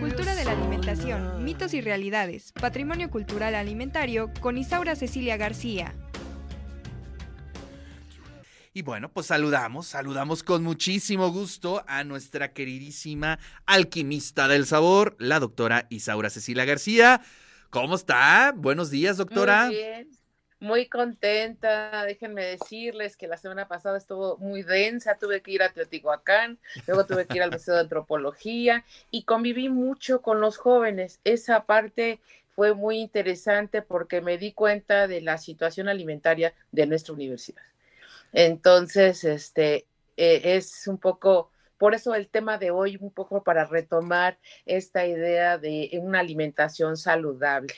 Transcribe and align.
Cultura 0.00 0.34
de 0.34 0.44
la 0.44 0.52
alimentación, 0.52 1.44
mitos 1.44 1.72
y 1.72 1.80
realidades, 1.80 2.52
patrimonio 2.52 3.10
cultural 3.10 3.54
alimentario 3.54 4.32
con 4.40 4.58
Isaura 4.58 4.96
Cecilia 4.96 5.36
García. 5.36 5.94
Y 8.74 8.82
bueno, 8.82 9.10
pues 9.12 9.26
saludamos, 9.26 9.86
saludamos 9.86 10.42
con 10.42 10.64
muchísimo 10.64 11.30
gusto 11.30 11.84
a 11.86 12.02
nuestra 12.02 12.52
queridísima 12.52 13.38
alquimista 13.66 14.48
del 14.48 14.66
sabor, 14.66 15.16
la 15.18 15.38
doctora 15.38 15.86
Isaura 15.90 16.30
Cecilia 16.30 16.64
García. 16.64 17.20
¿Cómo 17.70 17.94
está? 17.94 18.52
Buenos 18.56 18.90
días, 18.90 19.16
doctora. 19.16 19.66
Muy 19.66 19.76
bien, 19.76 20.17
muy 20.60 20.86
contenta. 20.86 22.04
Déjenme 22.04 22.44
decirles 22.44 23.16
que 23.16 23.28
la 23.28 23.36
semana 23.36 23.68
pasada 23.68 23.98
estuvo 23.98 24.36
muy 24.38 24.62
densa. 24.62 25.16
Tuve 25.16 25.42
que 25.42 25.52
ir 25.52 25.62
a 25.62 25.72
Teotihuacán, 25.72 26.58
luego 26.86 27.06
tuve 27.06 27.26
que 27.26 27.36
ir 27.36 27.42
al 27.42 27.50
Museo 27.50 27.74
de 27.74 27.80
Antropología 27.80 28.84
y 29.10 29.24
conviví 29.24 29.68
mucho 29.68 30.22
con 30.22 30.40
los 30.40 30.56
jóvenes. 30.56 31.20
Esa 31.24 31.64
parte 31.64 32.20
fue 32.54 32.74
muy 32.74 32.98
interesante 32.98 33.82
porque 33.82 34.20
me 34.20 34.38
di 34.38 34.52
cuenta 34.52 35.06
de 35.06 35.20
la 35.20 35.38
situación 35.38 35.88
alimentaria 35.88 36.54
de 36.72 36.86
nuestra 36.86 37.14
universidad. 37.14 37.62
Entonces, 38.32 39.24
este 39.24 39.86
eh, 40.16 40.56
es 40.56 40.86
un 40.86 40.98
poco 40.98 41.50
por 41.78 41.94
eso 41.94 42.16
el 42.16 42.28
tema 42.28 42.58
de 42.58 42.72
hoy, 42.72 42.98
un 43.00 43.12
poco 43.12 43.44
para 43.44 43.64
retomar 43.64 44.38
esta 44.66 45.06
idea 45.06 45.58
de 45.58 45.90
una 46.02 46.18
alimentación 46.18 46.96
saludable 46.96 47.72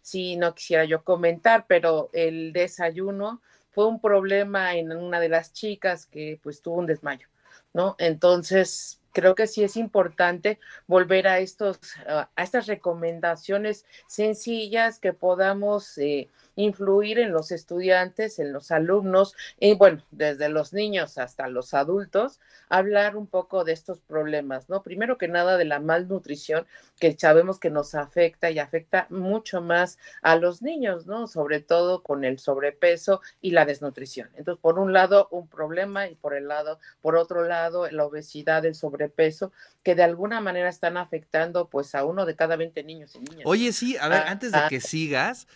sí, 0.00 0.36
no 0.36 0.54
quisiera 0.54 0.84
yo 0.84 1.04
comentar, 1.04 1.66
pero 1.66 2.10
el 2.12 2.52
desayuno 2.52 3.40
fue 3.70 3.86
un 3.86 4.00
problema 4.00 4.74
en 4.76 4.92
una 4.92 5.20
de 5.20 5.28
las 5.28 5.52
chicas 5.52 6.06
que 6.06 6.38
pues 6.42 6.62
tuvo 6.62 6.76
un 6.76 6.86
desmayo, 6.86 7.26
¿no? 7.72 7.96
Entonces, 7.98 9.00
creo 9.12 9.34
que 9.34 9.46
sí 9.46 9.62
es 9.62 9.76
importante 9.76 10.58
volver 10.86 11.28
a 11.28 11.38
estos, 11.38 11.78
a 12.06 12.28
estas 12.36 12.66
recomendaciones 12.66 13.86
sencillas 14.06 14.98
que 14.98 15.12
podamos 15.12 15.96
eh, 15.98 16.28
influir 16.56 17.18
en 17.18 17.32
los 17.32 17.50
estudiantes, 17.50 18.38
en 18.38 18.52
los 18.52 18.70
alumnos, 18.70 19.34
y 19.58 19.74
bueno, 19.74 20.04
desde 20.10 20.48
los 20.48 20.72
niños 20.72 21.18
hasta 21.18 21.48
los 21.48 21.74
adultos, 21.74 22.40
hablar 22.68 23.16
un 23.16 23.26
poco 23.26 23.64
de 23.64 23.72
estos 23.72 24.00
problemas, 24.00 24.68
¿no? 24.68 24.82
Primero 24.82 25.18
que 25.18 25.28
nada 25.28 25.56
de 25.56 25.64
la 25.64 25.78
malnutrición, 25.78 26.66
que 26.98 27.16
sabemos 27.18 27.58
que 27.58 27.70
nos 27.70 27.94
afecta 27.94 28.50
y 28.50 28.58
afecta 28.58 29.06
mucho 29.10 29.60
más 29.60 29.98
a 30.22 30.36
los 30.36 30.62
niños, 30.62 31.06
¿no? 31.06 31.26
Sobre 31.26 31.60
todo 31.60 32.02
con 32.02 32.24
el 32.24 32.38
sobrepeso 32.38 33.20
y 33.40 33.50
la 33.50 33.64
desnutrición. 33.66 34.30
Entonces, 34.36 34.60
por 34.60 34.78
un 34.78 34.92
lado, 34.92 35.28
un 35.30 35.48
problema 35.48 36.08
y 36.08 36.14
por 36.14 36.34
el 36.34 36.48
lado, 36.48 36.78
por 37.00 37.16
otro 37.16 37.44
lado, 37.46 37.90
la 37.90 38.04
obesidad, 38.06 38.64
el 38.64 38.74
sobrepeso, 38.74 39.52
que 39.82 39.94
de 39.94 40.04
alguna 40.04 40.40
manera 40.40 40.68
están 40.68 40.96
afectando 40.96 41.68
pues 41.68 41.94
a 41.94 42.04
uno 42.04 42.24
de 42.24 42.36
cada 42.36 42.56
20 42.56 42.82
niños 42.84 43.14
y 43.14 43.18
niñas. 43.20 43.42
Oye, 43.44 43.72
sí, 43.72 43.96
a 43.98 44.08
ver, 44.08 44.22
ah, 44.26 44.30
antes 44.30 44.52
de 44.52 44.58
ah. 44.58 44.66
que 44.68 44.80
sigas, 44.80 45.46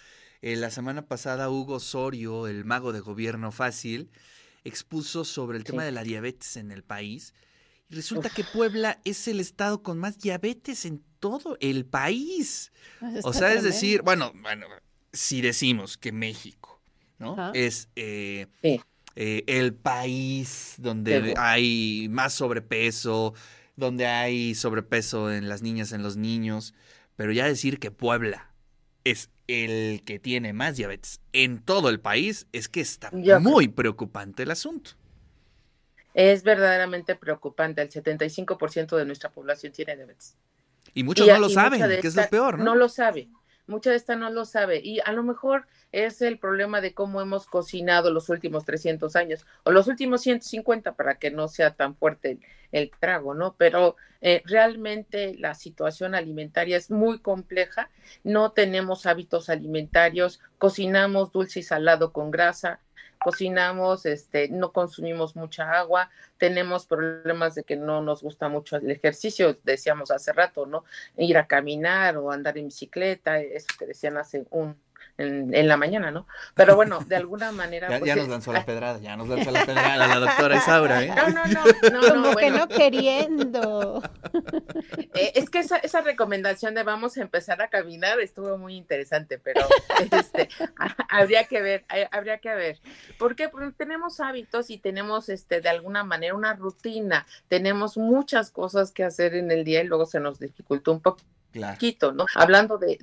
eh, 0.46 0.54
la 0.54 0.70
semana 0.70 1.02
pasada 1.08 1.50
Hugo 1.50 1.74
Osorio, 1.74 2.46
el 2.46 2.64
mago 2.64 2.92
de 2.92 3.00
gobierno 3.00 3.50
fácil, 3.50 4.12
expuso 4.62 5.24
sobre 5.24 5.58
el 5.58 5.64
tema 5.64 5.82
de 5.82 5.90
la 5.90 6.04
diabetes 6.04 6.56
en 6.56 6.70
el 6.70 6.84
país. 6.84 7.34
Y 7.88 7.96
resulta 7.96 8.30
que 8.30 8.44
Puebla 8.44 9.00
es 9.04 9.26
el 9.26 9.40
estado 9.40 9.82
con 9.82 9.98
más 9.98 10.18
diabetes 10.18 10.84
en 10.84 11.02
todo 11.18 11.56
el 11.58 11.84
país. 11.84 12.70
O 13.24 13.32
sea, 13.32 13.52
es 13.54 13.64
decir, 13.64 14.02
bueno, 14.02 14.32
bueno, 14.40 14.68
si 15.12 15.40
decimos 15.40 15.98
que 15.98 16.12
México, 16.12 16.80
¿no? 17.18 17.52
Es 17.52 17.88
eh, 17.96 18.46
eh, 19.16 19.42
el 19.48 19.74
país 19.74 20.76
donde 20.78 21.34
hay 21.36 22.06
más 22.08 22.34
sobrepeso, 22.34 23.34
donde 23.74 24.06
hay 24.06 24.54
sobrepeso 24.54 25.32
en 25.32 25.48
las 25.48 25.62
niñas, 25.62 25.90
en 25.90 26.04
los 26.04 26.16
niños, 26.16 26.72
pero 27.16 27.32
ya 27.32 27.46
decir 27.48 27.80
que 27.80 27.90
Puebla 27.90 28.52
es 29.02 29.30
el 29.48 30.02
que 30.04 30.18
tiene 30.18 30.52
más 30.52 30.76
diabetes 30.76 31.20
en 31.32 31.60
todo 31.60 31.88
el 31.88 32.00
país, 32.00 32.46
es 32.52 32.68
que 32.68 32.80
está 32.80 33.10
muy 33.40 33.68
preocupante 33.68 34.42
el 34.42 34.50
asunto. 34.50 34.92
Es 36.14 36.42
verdaderamente 36.42 37.14
preocupante. 37.14 37.82
El 37.82 37.90
75% 37.90 38.96
de 38.96 39.04
nuestra 39.04 39.30
población 39.30 39.72
tiene 39.72 39.96
diabetes. 39.96 40.36
Y 40.94 41.04
muchos 41.04 41.26
no 41.26 41.38
lo 41.38 41.48
saben, 41.48 41.80
que 42.00 42.06
es 42.06 42.16
lo 42.16 42.28
peor, 42.28 42.58
¿no? 42.58 42.64
No 42.64 42.74
lo 42.74 42.88
sabe. 42.88 43.28
Mucha 43.66 43.90
de 43.90 43.96
esta 43.96 44.16
no 44.16 44.30
lo 44.30 44.44
sabe. 44.44 44.80
Y 44.82 45.00
a 45.00 45.12
lo 45.12 45.22
mejor 45.22 45.66
es 45.96 46.20
el 46.20 46.38
problema 46.38 46.82
de 46.82 46.92
cómo 46.92 47.22
hemos 47.22 47.46
cocinado 47.46 48.10
los 48.10 48.28
últimos 48.28 48.66
300 48.66 49.16
años 49.16 49.46
o 49.64 49.70
los 49.70 49.86
últimos 49.88 50.20
150 50.20 50.92
para 50.92 51.14
que 51.14 51.30
no 51.30 51.48
sea 51.48 51.74
tan 51.74 51.96
fuerte 51.96 52.38
el, 52.70 52.90
trago, 53.00 53.32
¿no? 53.32 53.54
Pero 53.56 53.96
eh, 54.20 54.42
realmente 54.44 55.34
la 55.38 55.54
situación 55.54 56.14
alimentaria 56.14 56.76
es 56.76 56.90
muy 56.90 57.20
compleja. 57.20 57.88
No 58.24 58.52
tenemos 58.52 59.06
hábitos 59.06 59.48
alimentarios, 59.48 60.40
cocinamos 60.58 61.32
dulce 61.32 61.60
y 61.60 61.62
salado 61.62 62.12
con 62.12 62.30
grasa, 62.30 62.80
cocinamos, 63.18 64.04
este, 64.04 64.50
no 64.50 64.72
consumimos 64.72 65.34
mucha 65.34 65.72
agua, 65.78 66.10
tenemos 66.36 66.84
problemas 66.84 67.54
de 67.54 67.64
que 67.64 67.76
no 67.76 68.02
nos 68.02 68.22
gusta 68.22 68.50
mucho 68.50 68.76
el 68.76 68.90
ejercicio, 68.90 69.58
decíamos 69.64 70.10
hace 70.10 70.34
rato, 70.34 70.66
¿no? 70.66 70.84
Ir 71.16 71.38
a 71.38 71.46
caminar 71.46 72.18
o 72.18 72.30
andar 72.30 72.58
en 72.58 72.66
bicicleta, 72.66 73.40
eso 73.40 73.68
que 73.78 73.86
decían 73.86 74.18
hace 74.18 74.44
un, 74.50 74.76
en, 75.18 75.68
la 75.68 75.76
mañana, 75.76 76.10
¿no? 76.10 76.26
Pero 76.54 76.76
bueno, 76.76 77.00
de 77.06 77.16
alguna 77.16 77.52
manera. 77.52 77.88
ya, 77.90 77.98
pues, 77.98 78.16
nos 78.16 78.28
lanzó 78.28 78.52
la 78.52 78.64
pedrada, 78.64 78.98
ya 79.00 79.16
nos 79.16 79.28
lanzó 79.30 79.50
la 79.50 79.64
pedrada 79.64 79.96
la 79.96 80.18
doctora 80.18 80.56
Isaura, 80.56 81.02
¿eh? 81.02 81.08
No, 81.08 81.28
no, 81.28 81.46
no, 81.46 81.64
no, 81.90 82.22
Como 82.22 82.36
que 82.36 82.50
no 82.50 82.68
queriendo. 82.68 84.02
Eh, 85.14 85.32
es 85.34 85.48
que 85.48 85.60
esa, 85.60 85.78
esa 85.78 86.02
recomendación 86.02 86.74
de 86.74 86.82
vamos 86.82 87.16
a 87.16 87.22
empezar 87.22 87.62
a 87.62 87.68
caminar 87.68 88.20
estuvo 88.20 88.58
muy 88.58 88.76
interesante, 88.76 89.38
pero 89.38 89.66
este, 89.98 90.48
habría 91.08 91.44
que 91.44 91.62
ver, 91.62 91.84
habría 92.10 92.38
que 92.38 92.54
ver. 92.54 92.80
Porque 93.18 93.50
tenemos 93.76 94.20
hábitos 94.20 94.68
y 94.68 94.78
tenemos 94.78 95.28
este 95.30 95.60
de 95.60 95.68
alguna 95.70 96.04
manera 96.04 96.34
una 96.34 96.54
rutina, 96.54 97.26
tenemos 97.48 97.96
muchas 97.96 98.50
cosas 98.50 98.90
que 98.92 99.04
hacer 99.04 99.34
en 99.34 99.50
el 99.50 99.64
día 99.64 99.82
y 99.82 99.86
luego 99.86 100.04
se 100.04 100.20
nos 100.20 100.38
dificultó 100.38 100.92
un 100.92 101.00
¿no? 102.12 102.26
Hablando 102.34 102.78
de, 102.78 102.98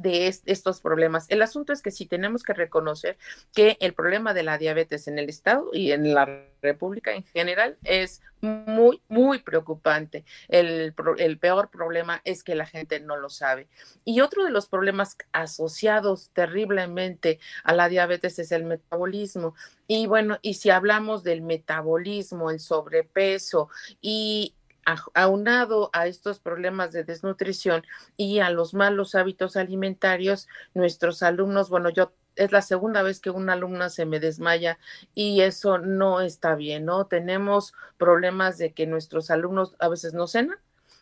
estos 0.45 0.81
problemas. 0.81 1.25
El 1.29 1.41
asunto 1.41 1.73
es 1.73 1.81
que 1.81 1.91
sí 1.91 2.05
tenemos 2.05 2.43
que 2.43 2.53
reconocer 2.53 3.17
que 3.53 3.77
el 3.79 3.93
problema 3.93 4.33
de 4.33 4.43
la 4.43 4.57
diabetes 4.57 5.07
en 5.07 5.19
el 5.19 5.29
Estado 5.29 5.69
y 5.73 5.91
en 5.91 6.13
la 6.13 6.45
República 6.61 7.13
en 7.13 7.23
general 7.23 7.77
es 7.83 8.21
muy, 8.41 9.01
muy 9.07 9.39
preocupante. 9.39 10.25
El, 10.47 10.93
el, 11.17 11.39
peor 11.39 11.69
problema 11.69 12.21
es 12.25 12.43
que 12.43 12.55
la 12.55 12.65
gente 12.65 12.99
no 12.99 13.15
lo 13.15 13.29
sabe. 13.29 13.67
Y 14.03 14.21
otro 14.21 14.43
de 14.43 14.51
los 14.51 14.67
problemas 14.67 15.17
asociados 15.31 16.29
terriblemente 16.33 17.39
a 17.63 17.73
la 17.73 17.87
diabetes 17.87 18.39
es 18.39 18.51
el 18.51 18.65
metabolismo. 18.65 19.55
Y 19.87 20.07
bueno, 20.07 20.39
y 20.41 20.55
si 20.55 20.69
hablamos 20.69 21.23
del 21.23 21.41
metabolismo, 21.41 22.51
el 22.51 22.59
sobrepeso 22.59 23.69
y 24.01 24.55
aunado 25.13 25.89
a 25.93 26.07
estos 26.07 26.39
problemas 26.39 26.91
de 26.91 27.03
desnutrición 27.03 27.83
y 28.17 28.39
a 28.39 28.49
los 28.49 28.73
malos 28.73 29.15
hábitos 29.15 29.55
alimentarios, 29.55 30.47
nuestros 30.73 31.23
alumnos, 31.23 31.69
bueno, 31.69 31.89
yo 31.89 32.11
es 32.35 32.51
la 32.51 32.61
segunda 32.61 33.03
vez 33.03 33.19
que 33.19 33.29
una 33.29 33.53
alumna 33.53 33.89
se 33.89 34.05
me 34.05 34.19
desmaya 34.19 34.79
y 35.13 35.41
eso 35.41 35.77
no 35.77 36.21
está 36.21 36.55
bien, 36.55 36.85
¿no? 36.85 37.05
Tenemos 37.05 37.73
problemas 37.97 38.57
de 38.57 38.73
que 38.73 38.87
nuestros 38.87 39.29
alumnos 39.29 39.75
a 39.79 39.87
veces 39.87 40.13
no 40.13 40.27
cenan, 40.27 40.57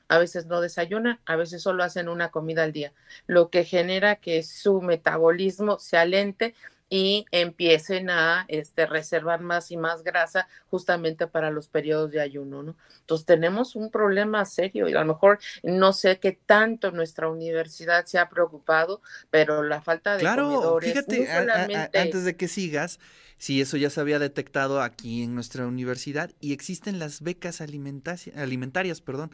a 0.09 0.17
veces 0.17 0.45
no 0.45 0.59
desayunan, 0.59 1.21
a 1.25 1.37
veces 1.37 1.61
solo 1.61 1.83
hacen 1.83 2.09
una 2.09 2.31
comida 2.31 2.63
al 2.63 2.73
día, 2.73 2.93
lo 3.27 3.49
que 3.49 3.63
genera 3.63 4.17
que 4.17 4.43
su 4.43 4.81
metabolismo 4.81 5.79
se 5.79 5.97
alente 5.97 6.53
y 6.93 7.25
empiecen 7.31 8.09
a 8.09 8.43
este, 8.49 8.85
reservar 8.85 9.39
más 9.39 9.71
y 9.71 9.77
más 9.77 10.03
grasa 10.03 10.49
justamente 10.69 11.25
para 11.25 11.49
los 11.49 11.69
periodos 11.69 12.11
de 12.11 12.19
ayuno, 12.19 12.63
¿no? 12.63 12.75
Entonces 12.99 13.25
tenemos 13.25 13.77
un 13.77 13.89
problema 13.89 14.43
serio 14.43 14.89
y 14.89 14.93
a 14.93 14.99
lo 14.99 15.05
mejor 15.05 15.39
no 15.63 15.93
sé 15.93 16.19
qué 16.19 16.37
tanto 16.45 16.91
nuestra 16.91 17.29
universidad 17.29 18.05
se 18.05 18.19
ha 18.19 18.27
preocupado, 18.27 19.01
pero 19.29 19.63
la 19.63 19.81
falta 19.81 20.15
de 20.15 20.19
claro, 20.19 20.79
Fíjate, 20.81 21.31
antes 21.31 22.25
de 22.25 22.35
que 22.35 22.49
sigas, 22.49 22.99
si 23.37 23.61
eso 23.61 23.77
ya 23.77 23.89
se 23.89 24.01
había 24.01 24.19
detectado 24.19 24.81
aquí 24.81 25.23
en 25.23 25.33
nuestra 25.33 25.65
universidad 25.67 26.31
y 26.41 26.51
existen 26.51 26.99
las 26.99 27.21
becas 27.21 27.61
alimentarias, 27.61 28.99
perdón, 28.99 29.33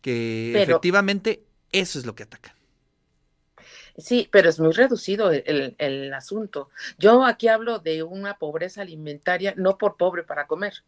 que 0.00 0.62
efectivamente 0.62 1.44
eso 1.70 1.98
es 1.98 2.06
lo 2.06 2.14
que 2.14 2.22
atacan. 2.22 2.63
Sí, 3.96 4.28
pero 4.32 4.48
es 4.48 4.58
muy 4.58 4.72
reducido 4.72 5.30
el, 5.30 5.76
el, 5.78 6.12
asunto. 6.14 6.68
Yo 6.98 7.24
aquí 7.24 7.46
hablo 7.46 7.78
de 7.78 8.02
una 8.02 8.38
pobreza 8.38 8.82
alimentaria, 8.82 9.54
no 9.56 9.78
por 9.78 9.96
pobre 9.96 10.24
para 10.24 10.48
comer, 10.48 10.82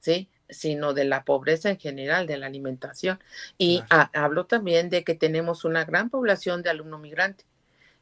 ¿sí? 0.00 0.28
sino 0.48 0.94
de 0.94 1.04
la 1.04 1.24
pobreza 1.24 1.70
en 1.70 1.78
general, 1.78 2.26
de 2.26 2.36
la 2.36 2.46
alimentación. 2.46 3.18
Y 3.58 3.82
hablo 3.88 4.46
también 4.46 4.90
de 4.90 5.02
que 5.02 5.14
tenemos 5.14 5.64
una 5.64 5.84
gran 5.84 6.10
población 6.10 6.62
de 6.62 6.70
alumno 6.70 6.98
migrante. 6.98 7.44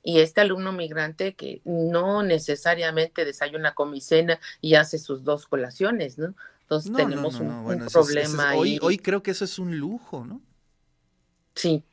Y 0.02 0.20
este 0.20 0.42
alumno 0.42 0.72
migrante 0.72 1.34
que 1.34 1.62
no 1.64 2.22
necesariamente 2.22 3.24
desayuna 3.24 3.74
con 3.74 3.90
mi 3.90 4.00
cena 4.00 4.38
y 4.60 4.74
hace 4.74 4.98
sus 4.98 5.24
dos 5.24 5.46
colaciones, 5.46 6.18
¿no? 6.18 6.34
Entonces 6.60 6.92
tenemos 6.92 7.40
un, 7.40 7.86
problema 7.92 8.54
hoy, 8.54 8.78
hoy 8.82 8.98
creo 8.98 9.22
que 9.22 9.30
eso 9.30 9.44
es 9.44 9.58
un 9.58 9.78
lujo, 9.78 10.24
¿no? 10.26 10.42
Sí, 11.54 11.84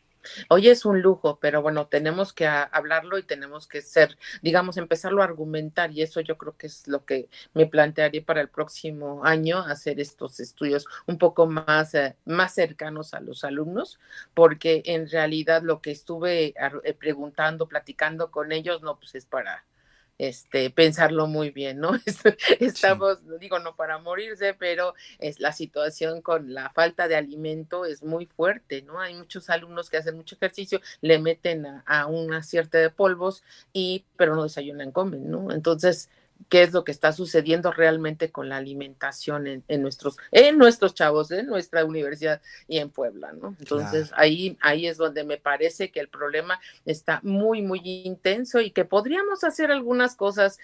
Hoy 0.49 0.69
es 0.69 0.85
un 0.85 1.01
lujo, 1.01 1.39
pero 1.39 1.61
bueno, 1.61 1.87
tenemos 1.87 2.33
que 2.33 2.47
hablarlo 2.47 3.17
y 3.17 3.23
tenemos 3.23 3.67
que 3.67 3.81
ser, 3.81 4.17
digamos, 4.41 4.77
empezarlo 4.77 5.21
a 5.21 5.25
argumentar 5.25 5.91
y 5.91 6.01
eso 6.01 6.21
yo 6.21 6.37
creo 6.37 6.55
que 6.57 6.67
es 6.67 6.87
lo 6.87 7.05
que 7.05 7.29
me 7.53 7.65
plantearía 7.65 8.23
para 8.23 8.41
el 8.41 8.49
próximo 8.49 9.23
año, 9.25 9.59
hacer 9.59 9.99
estos 9.99 10.39
estudios 10.39 10.85
un 11.07 11.17
poco 11.17 11.47
más, 11.47 11.93
eh, 11.95 12.15
más 12.25 12.53
cercanos 12.53 13.13
a 13.13 13.21
los 13.21 13.43
alumnos, 13.43 13.99
porque 14.33 14.83
en 14.85 15.09
realidad 15.09 15.61
lo 15.63 15.81
que 15.81 15.91
estuve 15.91 16.53
eh, 16.83 16.93
preguntando, 16.93 17.67
platicando 17.67 18.31
con 18.31 18.51
ellos, 18.51 18.81
no, 18.81 18.97
pues 18.97 19.15
es 19.15 19.25
para 19.25 19.65
este, 20.21 20.69
pensarlo 20.69 21.25
muy 21.25 21.49
bien, 21.49 21.79
¿no? 21.79 21.93
Estamos, 22.59 23.17
digo, 23.39 23.57
no 23.57 23.75
para 23.75 23.97
morirse, 23.97 24.53
pero 24.53 24.93
es 25.17 25.39
la 25.39 25.51
situación 25.51 26.21
con 26.21 26.53
la 26.53 26.69
falta 26.69 27.07
de 27.07 27.15
alimento 27.15 27.85
es 27.85 28.03
muy 28.03 28.27
fuerte, 28.27 28.83
¿no? 28.83 28.99
Hay 28.99 29.15
muchos 29.15 29.49
alumnos 29.49 29.89
que 29.89 29.97
hacen 29.97 30.15
mucho 30.15 30.35
ejercicio, 30.35 30.79
le 31.01 31.17
meten 31.17 31.65
a, 31.65 31.83
a 31.87 32.05
una 32.05 32.43
cierta 32.43 32.77
de 32.77 32.91
polvos 32.91 33.43
y, 33.73 34.05
pero 34.15 34.35
no 34.35 34.43
desayunan, 34.43 34.91
comen, 34.91 35.31
¿no? 35.31 35.51
Entonces, 35.51 36.07
qué 36.49 36.63
es 36.63 36.73
lo 36.73 36.83
que 36.83 36.91
está 36.91 37.11
sucediendo 37.11 37.71
realmente 37.71 38.31
con 38.31 38.49
la 38.49 38.57
alimentación 38.57 39.47
en, 39.47 39.81
nuestros, 39.81 40.17
en 40.31 40.57
nuestros 40.57 40.93
chavos, 40.93 41.31
en 41.31 41.47
nuestra 41.47 41.85
universidad 41.85 42.41
y 42.67 42.79
en 42.79 42.89
Puebla, 42.89 43.31
¿no? 43.33 43.55
Entonces 43.59 44.11
ahí, 44.15 44.57
ahí 44.61 44.87
es 44.87 44.97
donde 44.97 45.23
me 45.23 45.37
parece 45.37 45.91
que 45.91 45.99
el 45.99 46.09
problema 46.09 46.59
está 46.85 47.19
muy, 47.23 47.61
muy 47.61 47.81
intenso 47.83 48.61
y 48.61 48.71
que 48.71 48.85
podríamos 48.85 49.43
hacer 49.43 49.71
algunas 49.71 50.15
cosas, 50.15 50.59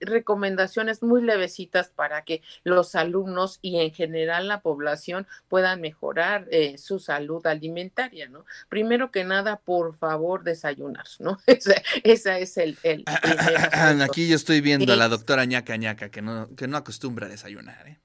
recomendaciones 0.00 1.02
muy 1.02 1.22
levecitas 1.22 1.90
para 1.90 2.22
que 2.22 2.42
los 2.64 2.94
alumnos 2.94 3.58
y 3.62 3.80
en 3.80 3.92
general 3.92 4.48
la 4.48 4.60
población 4.60 5.26
puedan 5.48 5.80
mejorar 5.80 6.46
eh, 6.50 6.78
su 6.78 6.98
salud 6.98 7.46
alimentaria, 7.46 8.28
¿no? 8.28 8.44
Primero 8.68 9.10
que 9.10 9.24
nada, 9.24 9.56
por 9.56 9.94
favor, 9.94 10.44
desayunar, 10.44 11.06
¿no? 11.18 11.38
Esa, 11.46 12.38
es 12.38 12.56
el, 12.56 12.78
el 12.82 13.04
Aquí 14.02 14.28
yo 14.28 14.36
estoy 14.36 14.60
viendo 14.60 14.92
a 14.92 14.96
la 14.96 15.08
doctora 15.08 15.19
doctora 15.20 15.44
ñaca 15.44 15.76
ñaca, 15.76 16.10
que 16.10 16.22
no, 16.22 16.48
que 16.56 16.66
no 16.66 16.76
acostumbra 16.76 17.26
a 17.26 17.30
desayunar, 17.30 17.86
¿eh? 17.86 17.98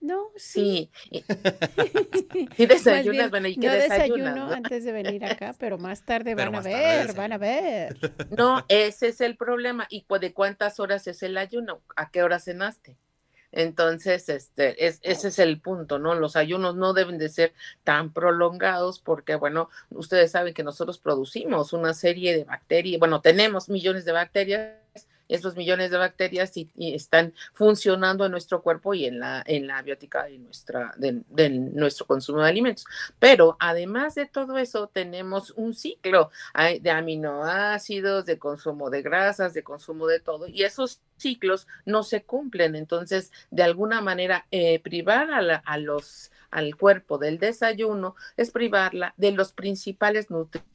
No, 0.00 0.30
sí. 0.34 0.90
Y 1.10 2.66
desayunas, 2.66 3.30
bueno, 3.30 3.46
¿y 3.46 3.56
qué 3.56 3.68
no 3.68 3.72
desayuno 3.72 4.52
antes 4.52 4.84
de 4.84 4.90
venir 4.90 5.24
acá, 5.24 5.54
pero 5.60 5.78
más 5.78 6.04
tarde 6.04 6.34
van 6.34 6.56
a 6.56 6.60
ver, 6.60 7.14
van 7.14 7.32
a 7.32 7.38
ver. 7.38 7.96
No, 8.36 8.64
ese 8.68 9.08
es 9.08 9.20
el 9.20 9.36
problema. 9.36 9.86
¿Y 9.90 10.04
de 10.20 10.32
cuántas 10.32 10.80
horas 10.80 11.06
es 11.06 11.22
el 11.22 11.38
ayuno? 11.38 11.82
¿A 11.94 12.10
qué 12.10 12.24
hora 12.24 12.40
cenaste? 12.40 12.96
Entonces, 13.52 14.28
este, 14.28 14.86
es, 14.86 14.98
ese 15.02 15.28
es 15.28 15.38
el 15.38 15.60
punto, 15.60 16.00
¿no? 16.00 16.16
Los 16.16 16.34
ayunos 16.34 16.74
no 16.74 16.94
deben 16.94 17.18
de 17.18 17.28
ser 17.28 17.52
tan 17.84 18.12
prolongados 18.12 18.98
porque, 18.98 19.36
bueno, 19.36 19.68
ustedes 19.90 20.32
saben 20.32 20.54
que 20.54 20.64
nosotros 20.64 20.98
producimos 20.98 21.72
una 21.74 21.94
serie 21.94 22.36
de 22.36 22.44
bacterias, 22.44 22.98
bueno, 22.98 23.20
tenemos 23.20 23.68
millones 23.68 24.04
de 24.04 24.12
bacterias 24.12 24.72
esos 25.34 25.56
millones 25.56 25.90
de 25.90 25.96
bacterias 25.96 26.56
y, 26.56 26.70
están 26.76 27.34
funcionando 27.52 28.26
en 28.26 28.32
nuestro 28.32 28.62
cuerpo 28.62 28.94
y 28.94 29.06
en 29.06 29.18
la, 29.18 29.42
en 29.46 29.66
la 29.66 29.82
biótica 29.82 30.24
de, 30.24 30.38
nuestra, 30.38 30.94
de, 30.96 31.50
nuestro 31.50 32.06
consumo 32.06 32.42
de 32.42 32.48
alimentos. 32.48 32.84
Pero 33.18 33.56
además 33.58 34.14
de 34.14 34.26
todo 34.26 34.58
eso, 34.58 34.88
tenemos 34.88 35.50
un 35.52 35.74
ciclo 35.74 36.30
de 36.80 36.90
aminoácidos, 36.90 38.26
de 38.26 38.38
consumo 38.38 38.90
de 38.90 39.02
grasas, 39.02 39.54
de 39.54 39.62
consumo 39.62 40.06
de 40.06 40.20
todo, 40.20 40.46
y 40.46 40.62
esos 40.62 41.00
ciclos 41.16 41.66
no 41.86 42.02
se 42.02 42.24
cumplen. 42.24 42.76
Entonces, 42.76 43.32
de 43.50 43.62
alguna 43.62 44.00
manera, 44.00 44.46
eh, 44.50 44.80
privar 44.80 45.30
a, 45.30 45.56
a 45.64 45.78
los 45.78 46.30
al 46.50 46.76
cuerpo 46.76 47.16
del 47.18 47.38
desayuno 47.38 48.14
es 48.36 48.50
privarla 48.50 49.14
de 49.16 49.32
los 49.32 49.52
principales 49.52 50.30
nutrientes 50.30 50.71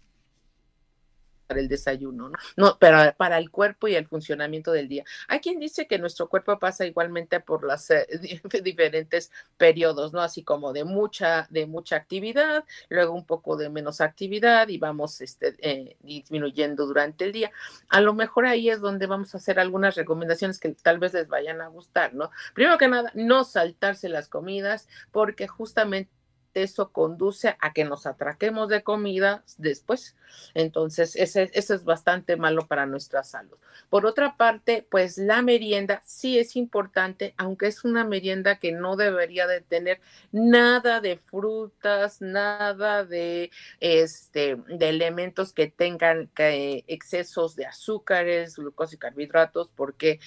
el 1.49 1.67
desayuno, 1.67 2.29
¿no? 2.29 2.37
no 2.55 2.77
pero 2.79 3.13
para 3.17 3.37
el 3.37 3.49
cuerpo 3.49 3.87
y 3.87 3.95
el 3.95 4.07
funcionamiento 4.07 4.71
del 4.71 4.87
día. 4.87 5.03
Hay 5.27 5.39
quien 5.39 5.59
dice 5.59 5.87
que 5.87 5.99
nuestro 5.99 6.27
cuerpo 6.27 6.59
pasa 6.59 6.85
igualmente 6.85 7.39
por 7.39 7.63
los 7.63 7.89
eh, 7.89 8.07
diferentes 8.63 9.31
periodos, 9.57 10.13
¿no? 10.13 10.21
Así 10.21 10.43
como 10.43 10.73
de 10.73 10.83
mucha, 10.83 11.47
de 11.49 11.65
mucha 11.65 11.95
actividad, 11.95 12.65
luego 12.89 13.13
un 13.13 13.25
poco 13.25 13.55
de 13.57 13.69
menos 13.69 14.01
actividad 14.01 14.67
y 14.67 14.77
vamos 14.77 15.21
este, 15.21 15.55
eh, 15.59 15.97
disminuyendo 16.01 16.85
durante 16.85 17.25
el 17.25 17.31
día. 17.31 17.51
A 17.89 18.01
lo 18.01 18.13
mejor 18.13 18.45
ahí 18.45 18.69
es 18.69 18.81
donde 18.81 19.07
vamos 19.07 19.33
a 19.33 19.37
hacer 19.37 19.59
algunas 19.59 19.95
recomendaciones 19.95 20.59
que 20.59 20.69
tal 20.69 20.99
vez 20.99 21.13
les 21.13 21.27
vayan 21.27 21.61
a 21.61 21.67
gustar, 21.67 22.13
¿no? 22.13 22.31
Primero 22.53 22.77
que 22.77 22.87
nada, 22.87 23.11
no 23.13 23.43
saltarse 23.43 24.09
las 24.09 24.27
comidas 24.27 24.87
porque 25.11 25.47
justamente 25.47 26.16
eso 26.63 26.91
conduce 26.91 27.57
a 27.59 27.73
que 27.73 27.83
nos 27.83 28.05
atraquemos 28.05 28.69
de 28.69 28.83
comida 28.83 29.43
después. 29.57 30.15
Entonces, 30.53 31.15
eso 31.15 31.73
es 31.73 31.83
bastante 31.83 32.35
malo 32.37 32.67
para 32.67 32.85
nuestra 32.85 33.23
salud. 33.23 33.57
Por 33.89 34.05
otra 34.05 34.37
parte, 34.37 34.85
pues 34.89 35.17
la 35.17 35.41
merienda 35.41 36.01
sí 36.05 36.37
es 36.37 36.55
importante, 36.55 37.33
aunque 37.37 37.67
es 37.67 37.83
una 37.83 38.03
merienda 38.03 38.59
que 38.59 38.71
no 38.71 38.95
debería 38.95 39.47
de 39.47 39.61
tener 39.61 40.01
nada 40.31 40.99
de 41.01 41.17
frutas, 41.17 42.21
nada 42.21 43.05
de, 43.05 43.51
este, 43.79 44.57
de 44.67 44.89
elementos 44.89 45.53
que 45.53 45.67
tengan 45.67 46.29
excesos 46.37 47.55
de 47.55 47.65
azúcares, 47.65 48.55
glucosa 48.55 48.95
y 48.95 48.99
carbohidratos, 48.99 49.71
porque 49.75 50.19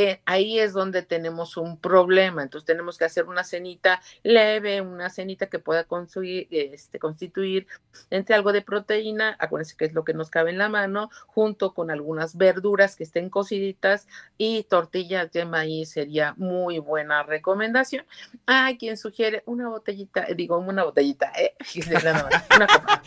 eh, 0.00 0.20
ahí 0.26 0.60
es 0.60 0.74
donde 0.74 1.02
tenemos 1.02 1.56
un 1.56 1.76
problema. 1.76 2.44
Entonces 2.44 2.64
tenemos 2.64 2.96
que 2.96 3.04
hacer 3.04 3.24
una 3.24 3.42
cenita 3.42 4.00
leve, 4.22 4.80
una 4.80 5.10
cenita 5.10 5.48
que 5.48 5.58
pueda 5.58 5.88
este, 6.22 7.00
constituir 7.00 7.66
entre 8.08 8.36
algo 8.36 8.52
de 8.52 8.62
proteína, 8.62 9.34
acuérdense 9.40 9.76
que 9.76 9.86
es 9.86 9.94
lo 9.94 10.04
que 10.04 10.14
nos 10.14 10.30
cabe 10.30 10.50
en 10.50 10.58
la 10.58 10.68
mano, 10.68 11.10
junto 11.26 11.74
con 11.74 11.90
algunas 11.90 12.36
verduras 12.36 12.94
que 12.94 13.02
estén 13.02 13.28
cociditas 13.28 14.06
y 14.36 14.62
tortillas 14.62 15.32
de 15.32 15.44
maíz 15.44 15.90
sería 15.90 16.32
muy 16.36 16.78
buena 16.78 17.24
recomendación. 17.24 18.06
Hay 18.46 18.78
quien 18.78 18.96
sugiere 18.96 19.42
una 19.46 19.68
botellita, 19.68 20.26
digo 20.36 20.58
una 20.58 20.84
botellita, 20.84 21.32
¿eh? 21.36 21.56
una 22.54 22.66
copa. 22.68 23.02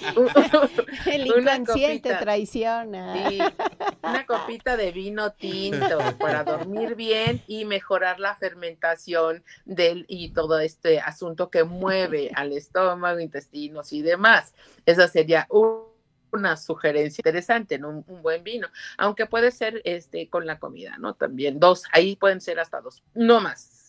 El 1.05 1.27
inconsciente 1.27 2.15
traiciona. 2.15 3.15
una 4.03 4.25
copita 4.25 4.75
de 4.75 4.91
vino 4.91 5.31
tinto 5.31 6.17
para 6.19 6.43
dormir 6.43 6.80
bien 6.95 7.41
y 7.47 7.65
mejorar 7.65 8.19
la 8.19 8.35
fermentación 8.35 9.43
del 9.65 10.05
y 10.07 10.29
todo 10.29 10.59
este 10.59 10.99
asunto 10.99 11.49
que 11.49 11.63
mueve 11.63 12.31
al 12.35 12.51
estómago, 12.53 13.19
intestinos 13.19 13.93
y 13.93 14.01
demás. 14.01 14.53
Esa 14.85 15.07
sería 15.07 15.47
una 16.31 16.57
sugerencia 16.57 17.21
interesante, 17.21 17.77
¿no? 17.77 17.89
Un, 17.89 18.05
un, 18.07 18.21
buen 18.21 18.43
vino, 18.43 18.67
aunque 18.97 19.25
puede 19.25 19.51
ser 19.51 19.81
este 19.83 20.29
con 20.29 20.45
la 20.45 20.59
comida, 20.59 20.97
¿no? 20.97 21.13
También 21.13 21.59
dos, 21.59 21.83
ahí 21.91 22.15
pueden 22.15 22.41
ser 22.41 22.59
hasta 22.59 22.81
dos, 22.81 23.03
no 23.13 23.41
más 23.41 23.80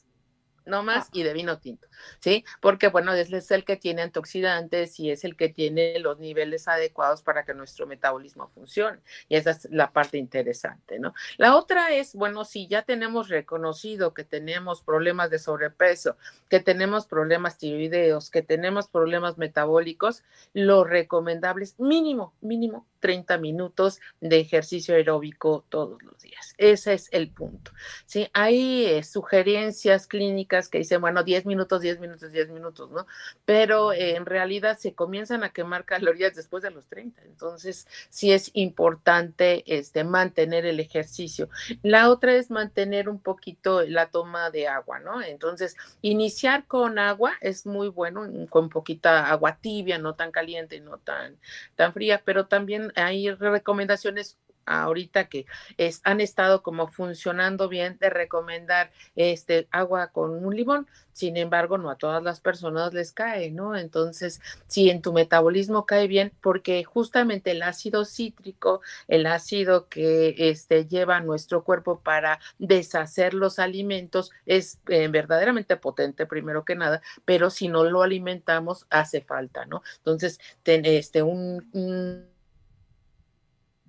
no 0.67 0.83
más, 0.83 1.09
y 1.13 1.23
de 1.23 1.33
vino 1.33 1.59
tinto, 1.59 1.87
¿sí? 2.21 2.45
Porque, 2.61 2.89
bueno, 2.89 3.13
es 3.13 3.51
el 3.51 3.65
que 3.65 3.77
tiene 3.77 4.03
antioxidantes 4.03 4.99
y 5.01 5.11
es 5.11 5.25
el 5.25 5.37
que 5.37 5.49
tiene 5.49 5.99
los 5.99 6.19
niveles 6.19 6.69
adecuados 6.69 7.23
para 7.23 7.45
que 7.45 7.55
nuestro 7.55 7.87
metabolismo 7.87 8.49
funcione. 8.49 8.99
Y 9.29 9.37
esa 9.37 9.51
es 9.51 9.69
la 9.71 9.93
parte 9.93 10.19
interesante, 10.19 10.99
¿no? 10.99 11.15
La 11.37 11.57
otra 11.57 11.93
es, 11.93 12.15
bueno, 12.15 12.45
si 12.45 12.67
ya 12.67 12.83
tenemos 12.83 13.29
reconocido 13.29 14.15
que 14.15 14.25
tenemos 14.25 14.83
problemas 14.83 15.31
de 15.31 15.39
sobrepeso, 15.39 16.17
que 16.49 16.61
tenemos 16.61 17.07
problemas 17.07 17.59
tiroideos, 17.59 18.31
que 18.31 18.43
tenemos 18.43 18.89
problemas 18.89 19.39
metabólicos, 19.39 20.25
lo 20.53 20.85
recomendable 20.85 21.65
es 21.65 21.79
mínimo, 21.79 22.35
mínimo 22.41 22.87
30 23.03 23.37
minutos 23.39 24.01
de 24.21 24.39
ejercicio 24.39 24.95
aeróbico 24.95 25.67
todos 25.69 26.01
los 26.03 26.23
días. 26.23 26.55
Ese 26.57 26.95
es 26.95 27.09
el 27.13 27.31
punto. 27.31 27.73
¿sí? 28.07 28.29
Hay 28.33 28.87
eh, 28.87 29.03
sugerencias 29.03 30.07
clínicas 30.07 30.69
que 30.69 30.79
dicen, 30.79 31.01
bueno, 31.01 31.25
10 31.25 31.45
minutos, 31.45 31.83
10 31.83 31.99
minutos, 31.99 32.31
10 32.31 32.51
minutos, 32.51 32.91
¿no? 32.91 33.07
Pero 33.45 33.93
eh, 33.93 34.15
en 34.15 34.25
realidad 34.25 34.79
se 34.79 34.95
comienzan 34.95 35.43
a 35.43 35.51
quemar 35.51 35.85
calorías 35.85 36.35
después 36.37 36.63
de 36.63 36.71
los 36.71 36.87
30. 36.87 37.23
Entonces, 37.25 37.89
sí 38.09 38.33
es 38.33 38.51
importante 38.55 39.65
este, 39.67 40.05
mantener 40.05 40.65
el 40.65 40.79
ejercicio. 40.79 41.49
La 41.83 42.09
otra 42.09 42.35
es 42.35 42.51
mantener 42.51 43.09
un 43.09 43.19
poquito 43.19 43.83
la 43.83 44.11
toma 44.11 44.51
de 44.51 44.69
agua, 44.69 45.01
¿no? 45.01 45.21
Entonces, 45.23 45.77
iniciar 46.03 46.67
con 46.69 47.01
agua 47.01 47.33
es 47.41 47.67
muy 47.67 47.89
bueno, 47.89 48.29
con 48.49 48.69
poquita 48.69 49.29
agua 49.29 49.59
tibia, 49.61 49.99
no 49.99 50.15
tan 50.15 50.31
caliente, 50.31 50.81
no 50.81 50.99
tan, 50.99 51.37
tan 51.75 51.93
fría, 51.93 52.23
pero 52.25 52.47
también 52.47 52.92
hay 52.97 53.31
recomendaciones 53.31 54.39
ahorita 54.67 55.29
que 55.29 55.47
es, 55.77 56.01
han 56.05 56.21
estado 56.21 56.63
como 56.63 56.89
funcionando 56.89 57.69
bien 57.69 57.99
de 57.99 58.11
recomendar 58.11 58.91
este 59.17 59.69
agua 59.71 60.09
con 60.09 60.45
un 60.45 60.57
limón, 60.57 60.87
sin 61.13 61.37
embargo, 61.37 61.77
no 61.79 61.91
a 61.91 61.97
todas 61.97 62.23
las 62.23 62.41
personas 62.41 62.95
les 62.95 63.13
cae, 63.13 63.51
¿no? 63.51 63.77
Entonces, 63.77 64.41
si 64.67 64.89
en 64.89 65.03
tu 65.03 65.13
metabolismo 65.13 65.85
cae 65.85 66.07
bien, 66.07 66.33
porque 66.41 66.85
justamente 66.85 67.51
el 67.51 67.63
ácido 67.63 68.05
cítrico, 68.05 68.81
el 69.09 69.27
ácido 69.27 69.89
que 69.89 70.35
este, 70.39 70.87
lleva 70.87 71.21
nuestro 71.21 71.65
cuerpo 71.65 72.01
para 72.01 72.41
deshacer 72.59 73.35
los 73.35 73.59
alimentos, 73.59 74.33
es 74.47 74.79
eh, 74.89 75.09
verdaderamente 75.09 75.77
potente, 75.77 76.25
primero 76.27 76.65
que 76.65 76.77
nada, 76.77 77.03
pero 77.25 77.51
si 77.51 77.69
no 77.69 77.85
lo 77.85 78.03
alimentamos, 78.03 78.87
hace 78.89 79.21
falta, 79.21 79.67
¿no? 79.67 79.83
Entonces, 79.99 80.41
ten, 80.63 80.87
este, 80.87 81.23
un 81.23 82.32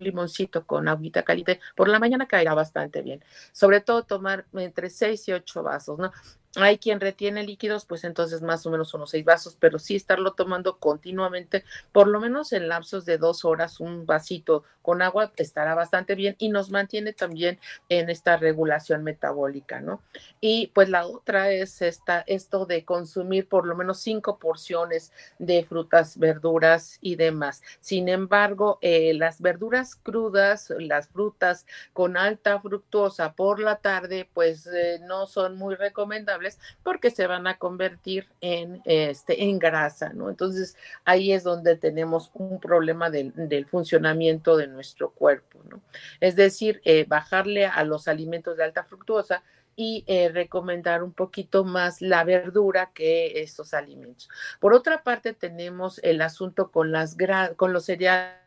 limoncito 0.04 0.66
con 0.66 0.88
agüita 0.88 1.24
caliente, 1.24 1.60
por 1.76 1.90
la 1.90 2.00
mañana 2.00 2.28
caerá 2.28 2.54
bastante 2.54 3.02
bien. 3.02 3.24
Sobre 3.52 3.82
todo 3.82 4.04
tomar 4.04 4.46
entre 4.54 4.90
6 4.90 5.28
y 5.30 5.34
8 5.34 5.64
vasos, 5.64 6.00
¿no? 6.00 6.12
Hay 6.56 6.78
quien 6.78 7.00
retiene 7.00 7.42
líquidos, 7.42 7.86
pues 7.86 8.04
entonces 8.04 8.44
más 8.44 8.64
o 8.68 8.70
menos 8.70 8.94
unos 8.94 9.10
seis 9.10 9.26
vasos, 9.26 9.58
pero 9.60 9.80
sí 9.80 9.96
estarlo 9.96 10.34
tomando 10.34 10.78
continuamente, 10.78 11.64
por 11.92 12.08
lo 12.08 12.20
menos 12.20 12.54
en 12.54 12.68
lapsos 12.68 13.06
de 13.06 13.18
dos 13.18 13.44
horas, 13.44 13.80
un 13.80 14.06
vasito 14.06 14.64
con 14.84 15.02
agua 15.02 15.32
estará 15.38 15.74
bastante 15.74 16.14
bien 16.14 16.36
y 16.38 16.50
nos 16.50 16.70
mantiene 16.70 17.14
también 17.14 17.60
en 17.90 18.12
esta 18.12 18.38
regulación 18.38 19.04
metabólica, 19.04 19.80
¿no? 19.80 20.04
Y 20.42 20.68
pues 20.76 20.90
la 20.90 21.08
otra 21.08 21.50
es 21.52 21.82
esta, 21.82 22.24
esto 22.28 22.68
de 22.68 22.86
consumir 22.86 23.48
por 23.48 23.66
lo 23.66 23.76
menos 23.76 24.02
cinco 24.02 24.38
porciones 24.38 25.12
de 25.40 25.64
frutas, 25.64 26.20
verduras 26.20 27.00
y 27.02 27.16
demás. 27.16 27.64
Sin 27.80 28.10
embargo, 28.10 28.78
eh, 28.82 29.14
las 29.16 29.42
verduras 29.42 29.96
crudas, 29.96 30.72
las 30.78 31.08
frutas 31.08 31.66
con 31.94 32.16
alta 32.16 32.60
fructosa 32.60 33.34
por 33.34 33.60
la 33.60 33.78
tarde, 33.78 34.30
pues 34.34 34.68
eh, 34.68 35.00
no 35.02 35.26
son 35.26 35.56
muy 35.56 35.76
recomendables 35.76 36.43
porque 36.84 37.12
se 37.12 37.28
van 37.28 37.48
a 37.48 37.58
convertir 37.58 38.28
en, 38.42 38.82
este, 38.86 39.44
en 39.44 39.60
grasa, 39.60 40.14
¿no? 40.14 40.30
Entonces 40.30 40.76
ahí 41.06 41.32
es 41.32 41.44
donde 41.44 41.76
tenemos 41.76 42.32
un 42.34 42.60
problema 42.60 43.10
del, 43.10 43.34
funcionamiento 43.66 44.58
de 44.58 44.68
nuestro 44.68 45.12
cuerpo, 45.12 45.60
¿no? 45.70 45.82
Es 46.20 46.36
decir, 46.36 46.82
eh, 46.86 47.06
bajarle 47.08 47.66
a 47.66 47.84
los 47.84 48.08
alimentos 48.08 48.58
de 48.58 48.64
alta 48.64 48.84
fructuosa 48.84 49.44
y 49.76 50.04
eh, 50.08 50.30
recomendar 50.30 51.04
un 51.04 51.14
poquito 51.14 51.64
más 51.64 52.02
la 52.02 52.24
verdura 52.24 52.92
que 52.94 53.42
estos 53.42 53.74
alimentos. 53.74 54.30
Por 54.60 54.74
otra 54.74 55.04
parte, 55.04 55.34
tenemos 55.34 56.00
el 56.04 56.22
asunto 56.22 56.72
con, 56.72 56.92
las 56.92 57.18
con 57.56 57.74
los 57.74 57.86
cereales 57.86 58.43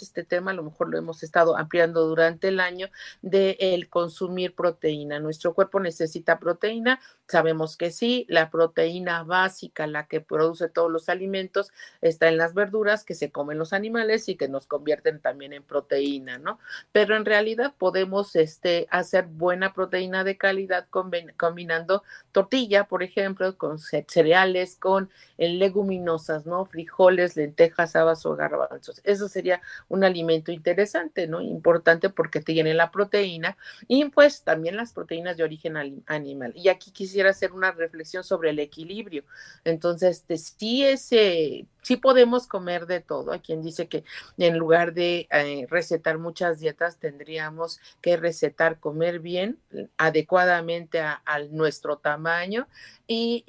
este 0.00 0.24
tema, 0.24 0.50
a 0.50 0.54
lo 0.54 0.62
mejor 0.62 0.88
lo 0.88 0.98
hemos 0.98 1.22
estado 1.22 1.56
ampliando 1.56 2.06
durante 2.06 2.48
el 2.48 2.60
año, 2.60 2.88
de 3.22 3.56
el 3.60 3.88
consumir 3.88 4.54
proteína. 4.54 5.20
Nuestro 5.20 5.54
cuerpo 5.54 5.80
necesita 5.80 6.38
proteína, 6.38 7.00
sabemos 7.30 7.76
que 7.76 7.90
sí, 7.90 8.26
la 8.28 8.50
proteína 8.50 9.22
básica, 9.22 9.86
la 9.86 10.06
que 10.06 10.20
produce 10.20 10.68
todos 10.68 10.90
los 10.90 11.08
alimentos, 11.08 11.72
está 12.00 12.28
en 12.28 12.36
las 12.36 12.54
verduras 12.54 13.04
que 13.04 13.14
se 13.14 13.30
comen 13.30 13.58
los 13.58 13.72
animales 13.72 14.28
y 14.28 14.36
que 14.36 14.48
nos 14.48 14.66
convierten 14.66 15.20
también 15.20 15.52
en 15.52 15.62
proteína, 15.62 16.38
¿no? 16.38 16.58
Pero 16.92 17.16
en 17.16 17.24
realidad 17.24 17.74
podemos 17.78 18.34
este, 18.36 18.88
hacer 18.90 19.26
buena 19.26 19.72
proteína 19.72 20.24
de 20.24 20.36
calidad 20.36 20.88
combinando 20.90 22.02
tortilla, 22.32 22.84
por 22.84 23.02
ejemplo, 23.02 23.56
con 23.56 23.78
cereales, 23.78 24.76
con 24.76 25.10
eh, 25.38 25.48
leguminosas, 25.48 26.46
¿no? 26.46 26.64
Frijoles, 26.64 27.36
lentejas, 27.36 27.96
habas 27.96 28.26
o 28.26 28.34
garbanzos. 28.34 29.00
Eso 29.04 29.28
sería 29.28 29.60
un 29.88 30.04
alimento 30.04 30.52
interesante, 30.52 31.26
¿no? 31.26 31.40
Importante 31.40 32.10
porque 32.10 32.40
tiene 32.40 32.74
la 32.74 32.90
proteína 32.90 33.56
y 33.86 34.04
pues 34.06 34.42
también 34.42 34.76
las 34.76 34.92
proteínas 34.92 35.36
de 35.36 35.44
origen 35.44 35.76
animal. 36.06 36.52
Y 36.56 36.68
aquí 36.68 36.90
quisiera 36.90 37.19
hacer 37.26 37.52
una 37.52 37.72
reflexión 37.72 38.24
sobre 38.24 38.50
el 38.50 38.58
equilibrio. 38.58 39.24
Entonces, 39.64 40.18
este, 40.18 40.38
sí 40.38 40.84
ese 40.84 41.66
sí 41.82 41.96
podemos 41.96 42.46
comer 42.46 42.86
de 42.86 43.00
todo. 43.00 43.32
Hay 43.32 43.40
quien 43.40 43.62
dice 43.62 43.88
que 43.88 44.04
en 44.38 44.58
lugar 44.58 44.92
de 44.92 45.28
eh, 45.30 45.66
recetar 45.68 46.18
muchas 46.18 46.58
dietas, 46.58 46.98
tendríamos 46.98 47.80
que 48.00 48.16
recetar 48.16 48.78
comer 48.78 49.20
bien, 49.20 49.58
adecuadamente 49.96 51.00
a, 51.00 51.20
nuestro 51.50 51.96
tamaño 51.96 52.68
y 53.06 53.44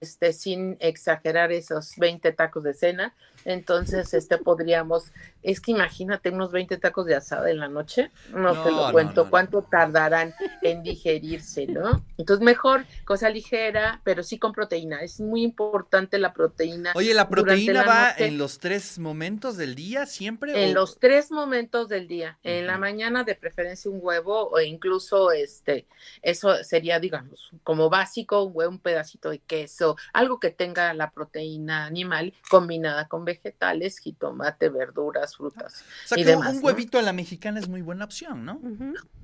este, 0.00 0.32
sin 0.32 0.76
exagerar 0.80 1.52
esos 1.52 1.94
20 1.96 2.32
tacos 2.32 2.62
de 2.62 2.74
cena. 2.74 3.14
Entonces, 3.44 4.14
este 4.14 4.38
podríamos, 4.38 5.12
es 5.42 5.60
que 5.60 5.72
imagínate 5.72 6.30
unos 6.30 6.52
20 6.52 6.76
tacos 6.78 7.06
de 7.06 7.14
asada 7.14 7.50
en 7.50 7.58
la 7.58 7.68
noche, 7.68 8.10
no, 8.32 8.62
te 8.62 8.70
lo 8.70 8.90
cuento, 8.92 9.30
cuánto 9.30 9.62
tardarán 9.62 10.34
en 10.62 10.82
digerirse, 10.82 11.66
¿no? 11.66 12.04
Entonces, 12.16 12.44
mejor 12.44 12.84
cosa 13.04 13.28
ligera, 13.28 14.00
pero 14.04 14.22
sí 14.22 14.38
con 14.38 14.52
proteína. 14.52 15.02
Es 15.02 15.20
muy 15.20 15.42
importante 15.42 16.18
la 16.18 16.32
proteína. 16.32 16.92
Oye, 16.94 17.14
la 17.14 17.28
proteína 17.28 17.84
va 17.84 18.14
en 18.16 18.38
los 18.38 18.58
tres 18.58 18.98
momentos 18.98 19.56
del 19.56 19.74
día 19.74 20.06
siempre? 20.06 20.64
En 20.64 20.74
los 20.74 20.98
tres 20.98 21.30
momentos 21.30 21.88
del 21.88 22.08
día. 22.08 22.38
En 22.42 22.66
la 22.66 22.78
mañana 22.78 23.24
de 23.24 23.34
preferencia 23.34 23.90
un 23.90 23.98
huevo 24.00 24.50
o 24.50 24.60
incluso 24.60 25.32
este, 25.32 25.86
eso 26.22 26.62
sería, 26.64 26.98
digamos, 27.00 27.50
como 27.62 27.90
básico, 27.90 28.42
un 28.42 28.52
huevo, 28.54 28.70
un 28.70 28.78
pedacito 28.78 29.30
de 29.30 29.38
queso, 29.38 29.96
algo 30.12 30.40
que 30.40 30.50
tenga 30.50 30.92
la 30.94 31.10
proteína 31.10 31.86
animal 31.86 32.32
combinada 32.48 33.08
con 33.08 33.24
vegetales, 33.34 33.98
jitomate, 33.98 34.68
verduras, 34.68 35.36
frutas. 35.36 35.84
O 36.04 36.08
sea, 36.08 36.24
que 36.24 36.36
un 36.36 36.64
huevito 36.64 36.98
a 36.98 37.02
la 37.02 37.12
mexicana 37.12 37.58
es 37.58 37.68
muy 37.68 37.82
buena 37.82 38.04
opción, 38.04 38.44
¿no? 38.44 38.60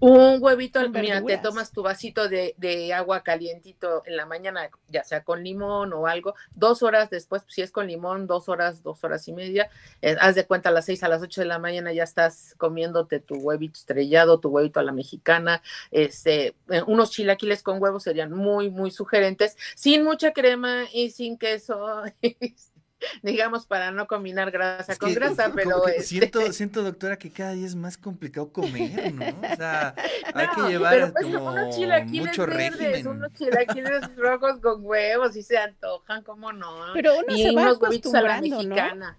Un 0.00 0.38
huevito, 0.40 0.88
mira, 0.90 1.22
te 1.24 1.38
tomas 1.38 1.72
tu 1.72 1.82
vasito 1.82 2.28
de, 2.28 2.54
de 2.58 2.92
agua 2.92 3.22
calientito 3.22 4.02
en 4.06 4.16
la 4.16 4.26
mañana, 4.26 4.70
ya 4.88 5.04
sea 5.04 5.22
con 5.22 5.42
limón 5.42 5.92
o 5.92 6.06
algo, 6.06 6.34
dos 6.54 6.82
horas 6.82 7.10
después, 7.10 7.42
si 7.48 7.62
es 7.62 7.70
con 7.70 7.86
limón, 7.86 8.26
dos 8.26 8.48
horas, 8.48 8.82
dos 8.82 9.02
horas 9.04 9.26
y 9.28 9.32
media. 9.32 9.70
Eh, 10.02 10.16
haz 10.20 10.34
de 10.34 10.46
cuenta 10.46 10.70
a 10.70 10.72
las 10.72 10.86
seis, 10.86 11.02
a 11.02 11.08
las 11.08 11.22
ocho 11.22 11.40
de 11.40 11.46
la 11.46 11.58
mañana 11.58 11.92
ya 11.92 12.04
estás 12.04 12.54
comiéndote 12.56 13.20
tu 13.20 13.36
huevito 13.36 13.78
estrellado, 13.78 14.40
tu 14.40 14.48
huevito 14.48 14.80
a 14.80 14.82
la 14.82 14.92
mexicana, 14.92 15.62
este, 15.90 16.54
eh, 16.68 16.82
unos 16.86 17.10
chilaquiles 17.10 17.62
con 17.62 17.80
huevos 17.80 18.02
serían 18.02 18.32
muy, 18.32 18.70
muy 18.70 18.90
sugerentes, 18.90 19.56
sin 19.76 20.04
mucha 20.04 20.32
crema 20.32 20.84
y 20.92 21.10
sin 21.10 21.38
queso. 21.38 22.02
digamos, 23.22 23.66
para 23.66 23.90
no 23.90 24.06
combinar 24.06 24.50
grasa 24.50 24.96
con 24.96 25.12
grasa, 25.14 25.52
pero... 25.54 25.86
Este 25.88 26.02
siento, 26.02 26.52
siento, 26.52 26.82
doctora, 26.82 27.18
que 27.18 27.30
cada 27.30 27.52
día 27.52 27.66
es 27.66 27.74
más 27.74 27.96
complicado 27.96 28.52
comer, 28.52 29.12
¿no? 29.12 29.24
O 29.26 29.56
sea, 29.56 29.94
hay 30.34 30.48
que 30.54 30.62
llevar 30.62 31.12
pues, 31.12 31.26
como 31.26 31.52
mucho 31.52 32.46
verdes, 32.46 32.76
régimen. 32.76 33.06
Unos 33.08 33.32
chilaquiles 33.34 34.14
rojos 34.16 34.60
con 34.60 34.84
huevos 34.84 35.36
y 35.36 35.42
se 35.42 35.58
antojan, 35.58 36.22
¿cómo 36.22 36.52
no? 36.52 36.92
Pero 36.94 37.18
uno 37.18 37.34
y 37.34 37.42
se 37.42 37.52
va 37.52 37.62
unos 37.62 37.80
huevitos 37.80 38.14
a 38.14 38.22
la 38.22 38.40
mexicana. 38.40 39.18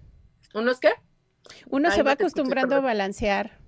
¿Unos 0.54 0.80
qué? 0.80 0.92
Uno 1.70 1.92
se 1.92 2.04
va 2.04 2.12
acostumbrando 2.12 2.76
a 2.76 2.80
balancear. 2.82 3.60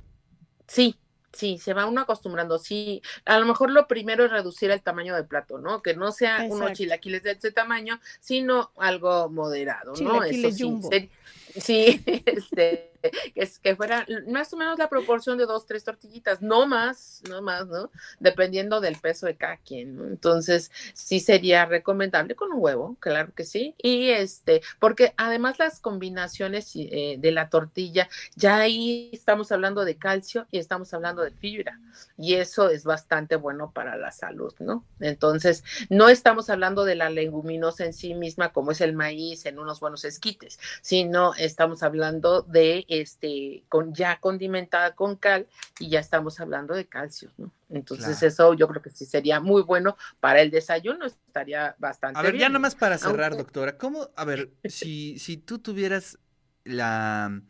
Sí, 0.67 0.99
Sí, 1.33 1.57
se 1.57 1.73
va 1.73 1.87
uno 1.87 2.01
acostumbrando. 2.01 2.59
Sí, 2.59 3.01
a 3.25 3.39
lo 3.39 3.45
mejor 3.45 3.71
lo 3.71 3.87
primero 3.87 4.23
es 4.23 4.31
reducir 4.31 4.69
el 4.69 4.81
tamaño 4.81 5.15
del 5.15 5.25
plato, 5.25 5.57
¿no? 5.57 5.81
Que 5.81 5.95
no 5.95 6.11
sea 6.11 6.45
unos 6.47 6.73
chilaquiles 6.73 7.23
de 7.23 7.31
ese 7.31 7.51
tamaño, 7.51 7.99
sino 8.19 8.71
algo 8.77 9.29
moderado, 9.29 9.93
¿no? 9.99 10.23
Eso 10.23 10.51
sí, 10.51 11.09
sí, 11.55 12.03
este, 12.25 12.93
que, 13.33 13.49
que 13.61 13.75
fuera 13.75 14.05
más 14.27 14.53
o 14.53 14.57
menos 14.57 14.77
la 14.79 14.89
proporción 14.89 15.37
de 15.37 15.45
dos, 15.45 15.65
tres 15.65 15.83
tortillitas, 15.83 16.41
no 16.41 16.65
más, 16.67 17.21
no 17.29 17.41
más, 17.41 17.67
¿no? 17.67 17.91
Dependiendo 18.19 18.81
del 18.81 18.97
peso 18.97 19.25
de 19.25 19.35
cada 19.35 19.57
quien, 19.57 19.95
¿no? 19.95 20.05
Entonces, 20.05 20.71
sí 20.93 21.19
sería 21.19 21.65
recomendable 21.65 22.35
con 22.35 22.51
un 22.51 22.59
huevo, 22.61 22.97
claro 22.99 23.33
que 23.35 23.43
sí. 23.43 23.75
Y 23.77 24.09
este, 24.09 24.61
porque 24.79 25.13
además 25.17 25.59
las 25.59 25.79
combinaciones 25.79 26.71
eh, 26.75 27.15
de 27.19 27.31
la 27.31 27.49
tortilla, 27.49 28.09
ya 28.35 28.57
ahí 28.57 29.09
estamos 29.13 29.51
hablando 29.51 29.85
de 29.85 29.97
calcio 29.97 30.47
y 30.51 30.59
estamos 30.59 30.93
hablando 30.93 31.21
de 31.21 31.31
fibra, 31.31 31.79
y 32.17 32.35
eso 32.35 32.69
es 32.69 32.83
bastante 32.83 33.35
bueno 33.35 33.71
para 33.71 33.97
la 33.97 34.11
salud, 34.11 34.53
¿no? 34.59 34.85
Entonces, 34.99 35.63
no 35.89 36.09
estamos 36.09 36.49
hablando 36.49 36.85
de 36.85 36.95
la 36.95 37.09
leguminosa 37.09 37.85
en 37.85 37.93
sí 37.93 38.13
misma, 38.13 38.51
como 38.51 38.71
es 38.71 38.81
el 38.81 38.93
maíz 38.93 39.45
en 39.45 39.59
unos 39.59 39.79
buenos 39.79 40.05
esquites, 40.05 40.59
sino 40.81 41.33
estamos 41.45 41.83
hablando 41.83 42.41
de 42.41 42.85
este, 42.87 43.63
con, 43.69 43.93
ya 43.93 44.19
condimentada 44.19 44.95
con 44.95 45.15
cal 45.15 45.47
y 45.79 45.89
ya 45.89 45.99
estamos 45.99 46.39
hablando 46.39 46.73
de 46.73 46.85
calcio, 46.85 47.29
¿no? 47.37 47.51
Entonces 47.69 48.21
eso 48.21 48.53
yo 48.53 48.67
creo 48.67 48.81
que 48.81 48.91
sí 48.91 49.05
sería 49.05 49.39
muy 49.39 49.63
bueno 49.63 49.97
para 50.19 50.41
el 50.41 50.51
desayuno, 50.51 51.05
estaría 51.05 51.75
bastante 51.79 52.19
A 52.19 52.23
ver, 52.23 52.37
ya 52.37 52.47
nada 52.47 52.59
más 52.59 52.75
para 52.75 52.97
cerrar, 52.97 53.35
doctora, 53.35 53.77
¿cómo, 53.77 54.09
a 54.15 54.25
ver, 54.25 54.51
si, 54.65 55.17
si 55.17 55.37
tú 55.37 55.59
tuvieras 55.59 56.19
la, 56.63 57.41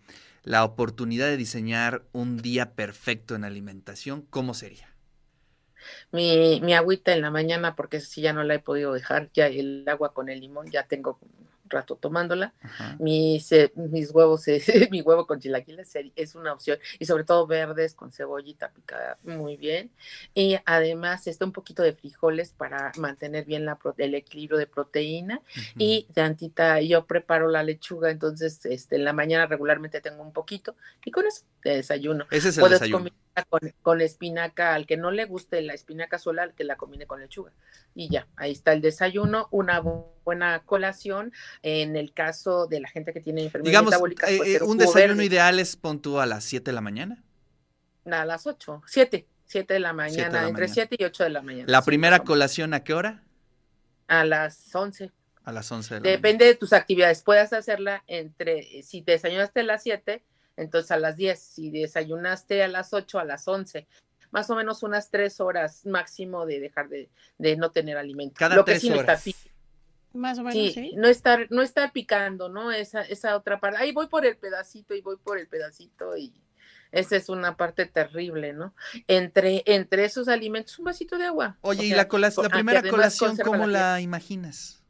la 0.43 0.63
oportunidad 0.63 1.27
de 1.27 1.37
diseñar 1.37 2.03
un 2.13 2.37
día 2.37 2.73
perfecto 2.73 3.35
en 3.35 3.43
alimentación, 3.43 4.21
¿cómo 4.29 4.53
sería? 4.53 4.89
Mi, 6.11 6.61
mi 6.61 6.73
agüita 6.73 7.13
en 7.13 7.21
la 7.21 7.31
mañana, 7.31 7.75
porque 7.75 7.99
si 7.99 8.21
ya 8.21 8.31
no 8.31 8.43
la 8.43 8.55
he 8.55 8.59
podido 8.59 8.93
dejar, 8.93 9.29
ya 9.33 9.47
el 9.47 9.83
agua 9.87 10.13
con 10.13 10.29
el 10.29 10.39
limón, 10.39 10.71
ya 10.71 10.87
tengo 10.87 11.19
rato 11.73 11.95
tomándola. 11.95 12.53
Mis, 12.99 13.51
eh, 13.51 13.71
mis 13.75 14.11
huevos, 14.11 14.45
mi 14.91 15.01
huevo 15.01 15.27
con 15.27 15.39
chilaquiles 15.39 15.93
es 16.15 16.35
una 16.35 16.53
opción 16.53 16.79
y 16.99 17.05
sobre 17.05 17.23
todo 17.23 17.45
verdes 17.47 17.95
con 17.95 18.11
cebollita 18.11 18.71
picada 18.71 19.17
muy 19.23 19.57
bien. 19.57 19.91
Y 20.33 20.57
además 20.65 21.27
está 21.27 21.45
un 21.45 21.51
poquito 21.51 21.83
de 21.83 21.93
frijoles 21.93 22.51
para 22.51 22.91
mantener 22.97 23.45
bien 23.45 23.65
la, 23.65 23.77
el 23.97 24.15
equilibrio 24.15 24.57
de 24.57 24.67
proteína 24.67 25.41
y 25.77 26.07
tantita, 26.13 26.79
yo 26.81 27.05
preparo 27.05 27.49
la 27.49 27.63
lechuga, 27.63 28.11
entonces 28.11 28.65
este, 28.65 28.95
en 28.95 29.03
la 29.03 29.13
mañana 29.13 29.45
regularmente 29.45 30.01
tengo 30.01 30.23
un 30.23 30.33
poquito 30.33 30.75
y 31.03 31.11
con 31.11 31.25
eso 31.25 31.43
de 31.63 31.77
desayuno. 31.77 32.25
Ese 32.31 32.49
es 32.49 32.57
el 32.57 32.69
desayuno 32.69 33.09
con, 33.81 34.01
espinaca, 34.01 34.75
al 34.75 34.85
que 34.85 34.97
no 34.97 35.11
le 35.11 35.25
guste 35.25 35.61
la 35.61 35.73
espinaca 35.73 36.19
sola, 36.19 36.43
al 36.43 36.53
que 36.53 36.63
la 36.63 36.75
combine 36.75 37.07
con 37.07 37.19
lechuga. 37.19 37.51
Y 37.95 38.09
ya, 38.09 38.27
ahí 38.35 38.51
está 38.51 38.73
el 38.73 38.81
desayuno, 38.81 39.47
una 39.51 39.79
buena 39.79 40.61
colación. 40.65 41.33
En 41.63 41.95
el 41.95 42.13
caso 42.13 42.67
de 42.67 42.79
la 42.79 42.89
gente 42.89 43.13
que 43.13 43.21
tiene 43.21 43.43
enfermedad 43.43 43.69
Digamos, 43.69 43.91
metabólica, 43.91 44.29
eh, 44.29 44.55
eh, 44.55 44.59
un 44.61 44.77
desayuno 44.77 45.23
ideal 45.23 45.59
es 45.59 45.75
pon 45.75 46.01
a 46.19 46.25
las 46.25 46.43
7 46.43 46.69
de 46.69 46.75
la 46.75 46.81
mañana. 46.81 47.23
A 48.05 48.25
las 48.25 48.45
8, 48.45 48.83
7, 48.85 49.27
7 49.45 49.73
de 49.73 49.79
la 49.79 49.93
mañana, 49.93 50.47
entre 50.47 50.67
7 50.67 50.95
y 50.99 51.03
8 51.03 51.23
de 51.23 51.29
la 51.29 51.41
mañana. 51.41 51.65
¿La 51.67 51.81
primera 51.81 52.19
colación 52.19 52.73
a 52.73 52.83
qué 52.83 52.93
hora? 52.93 53.23
A 54.07 54.25
las 54.25 54.73
11. 54.75 55.11
A 55.43 55.51
las 55.51 55.71
11 55.71 55.95
de 55.95 55.99
la 56.01 56.09
Depende 56.09 56.45
de 56.45 56.55
tus 56.55 56.73
actividades. 56.73 57.23
Puedes 57.23 57.51
hacerla 57.53 58.03
entre, 58.07 58.83
si 58.83 59.01
te 59.01 59.13
desayunaste 59.13 59.61
a 59.61 59.63
las 59.63 59.83
7, 59.83 60.23
entonces 60.57 60.91
a 60.91 60.97
las 60.97 61.17
10, 61.17 61.39
si 61.39 61.71
desayunaste 61.71 62.63
a 62.63 62.67
las 62.67 62.93
8, 62.93 63.19
a 63.19 63.25
las 63.25 63.47
11, 63.47 63.87
más 64.31 64.49
o 64.49 64.55
menos 64.55 64.83
unas 64.83 65.09
3 65.09 65.39
horas 65.41 65.85
máximo 65.85 66.45
de 66.45 66.59
dejar 66.59 66.89
de, 66.89 67.09
de 67.37 67.55
no 67.55 67.71
tener 67.71 67.97
alimento. 67.97 68.35
Cada 68.37 68.55
Lo 68.55 68.65
que 68.65 68.79
sí 68.79 68.91
horas. 68.91 69.23
más 70.13 70.39
o 70.39 70.43
menos, 70.43 70.73
sí, 70.73 70.93
No 70.95 71.07
estar, 71.07 71.47
no 71.49 71.61
estar 71.61 71.91
picando, 71.91 72.49
¿no? 72.49 72.71
Esa, 72.71 73.01
esa 73.01 73.35
otra 73.35 73.59
parte. 73.59 73.79
Ahí 73.79 73.91
voy 73.91 74.07
por 74.07 74.25
el 74.25 74.37
pedacito 74.37 74.93
y 74.95 75.01
voy 75.01 75.17
por 75.17 75.37
el 75.37 75.47
pedacito 75.47 76.17
y 76.17 76.33
esa 76.93 77.15
es 77.15 77.27
una 77.27 77.57
parte 77.57 77.87
terrible, 77.87 78.53
¿no? 78.53 78.75
Entre, 79.07 79.63
entre 79.65 80.05
esos 80.05 80.27
alimentos, 80.27 80.77
un 80.77 80.85
vasito 80.85 81.17
de 81.17 81.25
agua. 81.25 81.57
Oye, 81.61 81.85
¿y 81.85 81.89
la, 81.89 82.07
la 82.07 82.49
primera 82.49 82.87
colación 82.87 83.35
cómo 83.37 83.65
la 83.65 83.99
imaginas? 83.99 84.82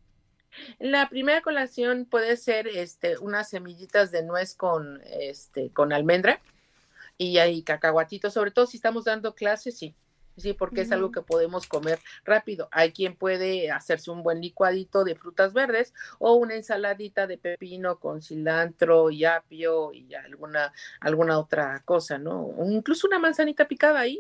La 0.80 1.10
primera 1.10 1.42
colación 1.42 2.06
puede 2.06 2.38
ser 2.38 2.68
este, 2.68 3.18
unas 3.18 3.50
semillitas 3.50 4.12
de 4.12 4.24
nuez 4.24 4.56
con, 4.56 5.02
este, 5.06 5.70
con 5.72 5.94
almendra 5.94 6.40
y 7.18 7.38
hay 7.38 7.64
cacahuatitos, 7.64 8.34
sobre 8.34 8.52
todo 8.52 8.66
si 8.66 8.78
estamos 8.78 9.06
dando 9.06 9.36
clases, 9.36 9.78
sí. 9.78 9.96
Sí, 10.36 10.54
porque 10.54 10.82
es 10.82 10.92
algo 10.92 11.12
que 11.12 11.22
podemos 11.22 11.68
comer 11.68 12.00
rápido. 12.26 12.68
Hay 12.72 12.92
quien 12.92 13.16
puede 13.16 13.70
hacerse 13.70 14.10
un 14.10 14.24
buen 14.24 14.42
licuadito 14.42 15.04
de 15.04 15.14
frutas 15.14 15.54
verdes 15.54 15.94
o 16.18 16.34
una 16.34 16.56
ensaladita 16.56 17.28
de 17.28 17.38
pepino 17.38 18.00
con 18.00 18.24
cilantro 18.24 19.12
y 19.12 19.26
apio 19.26 19.94
y 19.94 20.12
alguna, 20.16 20.74
alguna 21.02 21.38
otra 21.38 21.84
cosa, 21.86 22.18
¿no? 22.18 22.52
incluso 22.66 23.06
una 23.06 23.20
manzanita 23.20 23.68
picada 23.68 24.00
ahí, 24.00 24.20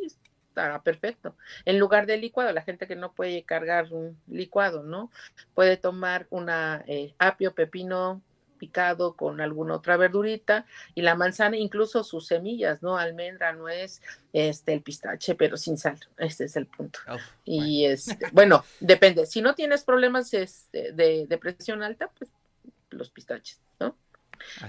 está 0.53 0.81
perfecto. 0.83 1.35
En 1.65 1.79
lugar 1.79 2.05
de 2.05 2.17
licuado, 2.17 2.51
la 2.53 2.61
gente 2.61 2.87
que 2.87 2.95
no 2.95 3.13
puede 3.13 3.43
cargar 3.43 3.91
un 3.91 4.17
licuado, 4.27 4.83
¿no? 4.83 5.11
Puede 5.55 5.77
tomar 5.77 6.27
una 6.29 6.83
eh, 6.87 7.13
apio, 7.17 7.53
pepino 7.53 8.21
picado 8.59 9.17
con 9.17 9.41
alguna 9.41 9.75
otra 9.75 9.97
verdurita 9.97 10.65
y 10.95 11.01
la 11.01 11.15
manzana, 11.15 11.57
incluso 11.57 12.03
sus 12.03 12.27
semillas, 12.27 12.81
¿no? 12.81 12.97
Almendra, 12.97 13.51
nuez, 13.51 14.01
este, 14.31 14.73
el 14.73 14.81
pistache, 14.81 15.35
pero 15.35 15.57
sin 15.57 15.77
sal. 15.77 15.99
Este 16.17 16.45
es 16.45 16.55
el 16.55 16.67
punto. 16.67 16.99
y 17.43 17.85
es, 17.85 18.07
este, 18.07 18.27
bueno, 18.31 18.63
depende. 18.79 19.25
Si 19.25 19.41
no 19.41 19.55
tienes 19.55 19.83
problemas 19.83 20.33
este, 20.33 20.93
de, 20.93 21.25
de 21.27 21.37
presión 21.37 21.83
alta, 21.83 22.09
pues 22.17 22.31
los 22.91 23.09
pistaches, 23.09 23.59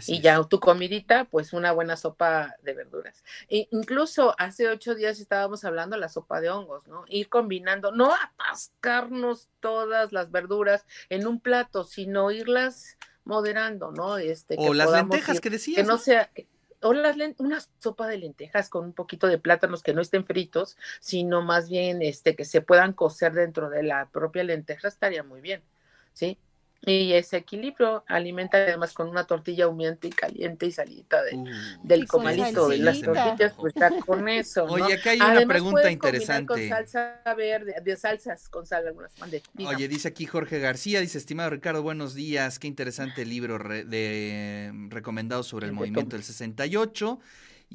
y 0.07 0.21
ya 0.21 0.43
tu 0.45 0.61
comidita, 0.61 1.25
pues 1.25 1.53
una 1.53 1.73
buena 1.73 1.97
sopa 1.97 2.57
de 2.63 2.75
verduras. 2.75 3.23
E 3.49 3.69
incluso 3.71 4.35
hace 4.39 4.69
ocho 4.69 4.95
días 4.95 5.21
estábamos 5.21 5.65
hablando 5.65 5.97
de 5.97 6.01
la 6.01 6.09
sopa 6.09 6.41
de 6.41 6.51
hongos, 6.51 6.87
¿no? 6.87 7.05
Ir 7.09 7.29
combinando, 7.29 7.93
no 7.93 8.13
atascarnos 8.13 9.49
todas 9.61 10.13
las 10.13 10.31
verduras 10.31 10.87
en 11.09 11.27
un 11.27 11.41
plato, 11.41 11.85
sino 11.85 12.31
irlas 12.31 12.99
moderando, 13.25 13.91
¿no? 13.93 14.19
Este, 14.19 14.57
o 14.59 14.75
las 14.75 14.91
lentejas 14.91 15.41
que 15.41 15.51
decías. 15.51 15.77
Que 15.77 15.85
no, 15.85 15.99
sea, 15.99 16.31
o 16.85 16.93
las 16.93 17.17
una 17.39 17.61
sopa 17.79 18.07
de 18.07 18.19
lentejas 18.19 18.69
con 18.69 18.85
un 18.85 18.93
poquito 18.93 19.27
de 19.27 19.39
plátanos 19.39 19.83
que 19.83 19.95
no 19.95 20.03
estén 20.03 20.27
fritos, 20.27 20.77
sino 21.01 21.43
más 21.43 21.71
bien 21.71 22.03
este 22.03 22.37
que 22.37 22.45
se 22.45 22.61
puedan 22.61 22.93
cocer 22.93 23.33
dentro 23.33 23.71
de 23.71 23.83
la 23.83 24.07
propia 24.11 24.45
lenteja 24.45 24.89
estaría 24.89 25.23
muy 25.23 25.41
bien, 25.41 25.63
¿sí? 26.13 26.39
Y 26.87 27.13
ese 27.13 27.39
equilibrio 27.39 28.05
alimenta 28.07 28.59
además 28.59 28.93
con 28.93 29.09
una 29.09 29.27
tortilla 29.27 29.69
humeante 29.69 30.09
y 30.09 30.11
caliente 30.11 30.67
y 30.67 30.73
salita 30.73 31.23
de, 31.23 31.37
uh. 31.37 31.47
del 31.83 32.07
comalito 32.07 32.69
de 32.69 32.79
las 32.79 33.01
tortillas, 33.01 33.55
pues 33.57 33.75
está 33.75 33.91
con 34.05 34.29
eso. 34.29 34.65
Oye, 34.65 34.95
acá 34.95 35.11
hay 35.11 35.21
una 35.21 35.47
pregunta 35.47 35.91
interesante. 35.91 36.47
Con 36.47 36.69
salsa 36.69 37.21
verde, 37.37 37.75
de 37.83 37.97
salsas 37.97 38.49
con 38.49 38.67
sal 38.67 38.87
algunas. 38.87 39.13
Oye, 39.67 39.89
dice 39.89 40.09
aquí 40.09 40.27
Jorge 40.27 40.59
García, 40.59 41.01
dice, 41.01 41.19
estimado 41.19 41.51
Ricardo, 41.51 41.83
buenos 41.83 42.15
días, 42.15 42.59
qué 42.59 42.67
interesante 42.67 43.25
libro 43.25 43.59
de, 43.59 44.73
recomendado 44.89 45.43
sobre 45.43 45.67
el 45.67 45.73
movimiento 45.73 46.17
del 46.17 46.25
68 46.25 47.19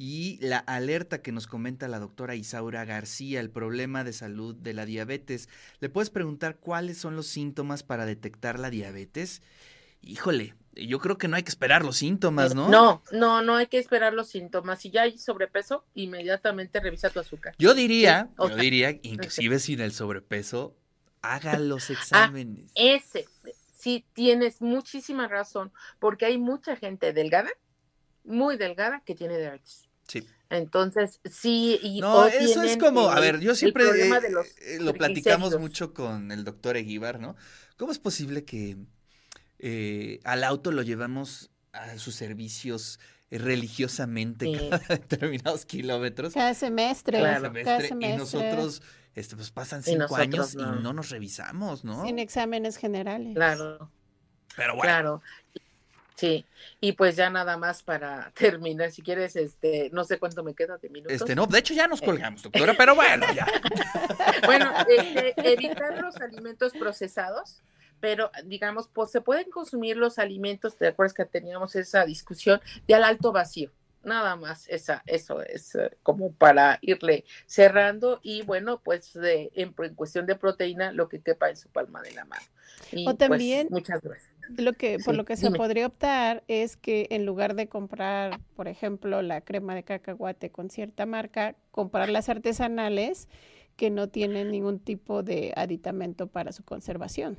y 0.02 0.38
la 0.40 0.56
alerta 0.56 1.20
que 1.20 1.30
nos 1.30 1.46
comenta 1.46 1.86
la 1.86 1.98
doctora 1.98 2.34
Isaura 2.34 2.86
García, 2.86 3.38
el 3.38 3.50
problema 3.50 4.02
de 4.02 4.14
salud 4.14 4.54
de 4.54 4.72
la 4.72 4.86
diabetes. 4.86 5.50
¿Le 5.80 5.90
puedes 5.90 6.08
preguntar 6.08 6.56
cuáles 6.56 6.96
son 6.96 7.16
los 7.16 7.26
síntomas 7.26 7.82
para 7.82 8.06
detectar 8.06 8.58
la 8.58 8.70
diabetes? 8.70 9.42
Híjole, 10.00 10.54
yo 10.74 11.00
creo 11.00 11.18
que 11.18 11.28
no 11.28 11.36
hay 11.36 11.42
que 11.42 11.50
esperar 11.50 11.84
los 11.84 11.98
síntomas, 11.98 12.54
¿no? 12.54 12.70
No, 12.70 13.02
no, 13.12 13.42
no 13.42 13.56
hay 13.56 13.66
que 13.66 13.76
esperar 13.76 14.14
los 14.14 14.28
síntomas. 14.28 14.80
Si 14.80 14.90
ya 14.90 15.02
hay 15.02 15.18
sobrepeso, 15.18 15.84
inmediatamente 15.92 16.80
revisa 16.80 17.10
tu 17.10 17.20
azúcar. 17.20 17.54
Yo 17.58 17.74
diría, 17.74 18.30
yo 18.38 18.56
diría, 18.56 18.98
inclusive 19.02 19.58
sin 19.58 19.80
el 19.80 19.92
sobrepeso, 19.92 20.74
haga 21.20 21.58
los 21.58 21.90
ah, 21.90 21.92
exámenes. 21.92 22.72
ese, 22.74 23.26
sí, 23.76 24.06
tienes 24.14 24.62
muchísima 24.62 25.28
razón, 25.28 25.72
porque 25.98 26.24
hay 26.24 26.38
mucha 26.38 26.74
gente 26.74 27.12
delgada 27.12 27.50
muy 28.24 28.56
delgada 28.56 29.02
que 29.04 29.14
tiene 29.14 29.36
diabetes. 29.36 29.89
Sí. 30.10 30.26
Entonces, 30.48 31.20
sí. 31.30 31.78
Y 31.82 32.00
no, 32.00 32.26
eso 32.26 32.62
es 32.62 32.76
como, 32.76 33.10
a 33.10 33.20
ver, 33.20 33.38
yo 33.38 33.54
siempre 33.54 33.84
eh, 33.84 34.10
eh, 34.62 34.78
lo 34.80 34.92
platicamos 34.92 35.56
mucho 35.60 35.94
con 35.94 36.32
el 36.32 36.42
doctor 36.42 36.76
Eguíbar, 36.76 37.20
¿no? 37.20 37.36
¿Cómo 37.76 37.92
es 37.92 38.00
posible 38.00 38.44
que 38.44 38.76
eh, 39.60 40.18
al 40.24 40.42
auto 40.42 40.72
lo 40.72 40.82
llevamos 40.82 41.50
a 41.72 41.96
sus 41.98 42.16
servicios 42.16 42.98
religiosamente 43.30 44.50
cada 44.52 44.78
determinados 44.88 45.64
kilómetros? 45.64 46.34
Cada 46.34 46.54
semestre. 46.54 47.20
Cada 47.20 47.40
semestre. 47.40 47.88
Y 48.00 48.16
nosotros, 48.16 48.82
este, 49.14 49.36
pues 49.36 49.52
pasan 49.52 49.84
cinco 49.84 50.16
años 50.16 50.54
y 50.54 50.58
no 50.58 50.92
nos 50.92 51.10
revisamos, 51.10 51.84
¿no? 51.84 52.04
Sin 52.04 52.18
exámenes 52.18 52.76
generales. 52.76 53.36
Claro. 53.36 53.92
Pero 54.56 54.74
bueno. 54.74 54.82
Claro. 54.82 55.22
Sí, 56.20 56.44
y 56.80 56.92
pues 56.92 57.16
ya 57.16 57.30
nada 57.30 57.56
más 57.56 57.82
para 57.82 58.30
terminar, 58.34 58.92
si 58.92 59.00
quieres, 59.00 59.36
este, 59.36 59.88
no 59.90 60.04
sé 60.04 60.18
cuánto 60.18 60.44
me 60.44 60.52
queda 60.52 60.76
de 60.76 60.90
minutos. 60.90 61.14
Este, 61.14 61.34
no, 61.34 61.46
de 61.46 61.58
hecho 61.58 61.72
ya 61.72 61.88
nos 61.88 62.02
eh. 62.02 62.04
colgamos, 62.04 62.42
doctora, 62.42 62.74
pero 62.76 62.94
bueno, 62.94 63.24
ya. 63.34 63.46
bueno, 64.44 64.70
este, 64.86 65.32
evitar 65.50 65.98
los 65.98 66.16
alimentos 66.16 66.74
procesados, 66.74 67.62
pero 68.00 68.30
digamos, 68.44 68.88
pues 68.88 69.10
se 69.10 69.22
pueden 69.22 69.50
consumir 69.50 69.96
los 69.96 70.18
alimentos, 70.18 70.76
¿te 70.76 70.88
acuerdas 70.88 71.14
que 71.14 71.24
teníamos 71.24 71.74
esa 71.74 72.04
discusión 72.04 72.60
de 72.86 72.94
al 72.94 73.04
alto 73.04 73.32
vacío? 73.32 73.70
Nada 74.04 74.36
más, 74.36 74.68
esa, 74.68 75.02
eso 75.06 75.40
es 75.40 75.74
eh, 75.74 75.96
como 76.02 76.32
para 76.32 76.78
irle 76.82 77.24
cerrando 77.46 78.20
y 78.22 78.42
bueno, 78.42 78.82
pues 78.84 79.14
de, 79.14 79.50
en, 79.54 79.72
cuestión 79.94 80.26
de 80.26 80.36
proteína, 80.36 80.92
lo 80.92 81.08
que 81.08 81.22
quepa 81.22 81.48
en 81.48 81.56
su 81.56 81.70
palma 81.70 82.02
de 82.02 82.12
la 82.12 82.26
mano. 82.26 82.44
Y, 82.92 83.08
o 83.08 83.16
pues, 83.16 83.70
muchas 83.70 84.02
gracias 84.02 84.39
lo 84.56 84.72
que, 84.72 84.98
por 84.98 85.14
lo 85.14 85.24
que 85.24 85.36
se 85.36 85.50
podría 85.50 85.86
optar 85.86 86.42
es 86.48 86.76
que 86.76 87.06
en 87.10 87.26
lugar 87.26 87.54
de 87.54 87.68
comprar, 87.68 88.40
por 88.54 88.68
ejemplo, 88.68 89.22
la 89.22 89.40
crema 89.40 89.74
de 89.74 89.82
cacahuate 89.82 90.50
con 90.50 90.70
cierta 90.70 91.06
marca, 91.06 91.56
comprar 91.70 92.08
las 92.08 92.28
artesanales 92.28 93.28
que 93.76 93.90
no 93.90 94.08
tienen 94.08 94.50
ningún 94.50 94.78
tipo 94.78 95.22
de 95.22 95.52
aditamento 95.56 96.26
para 96.26 96.52
su 96.52 96.64
conservación. 96.64 97.38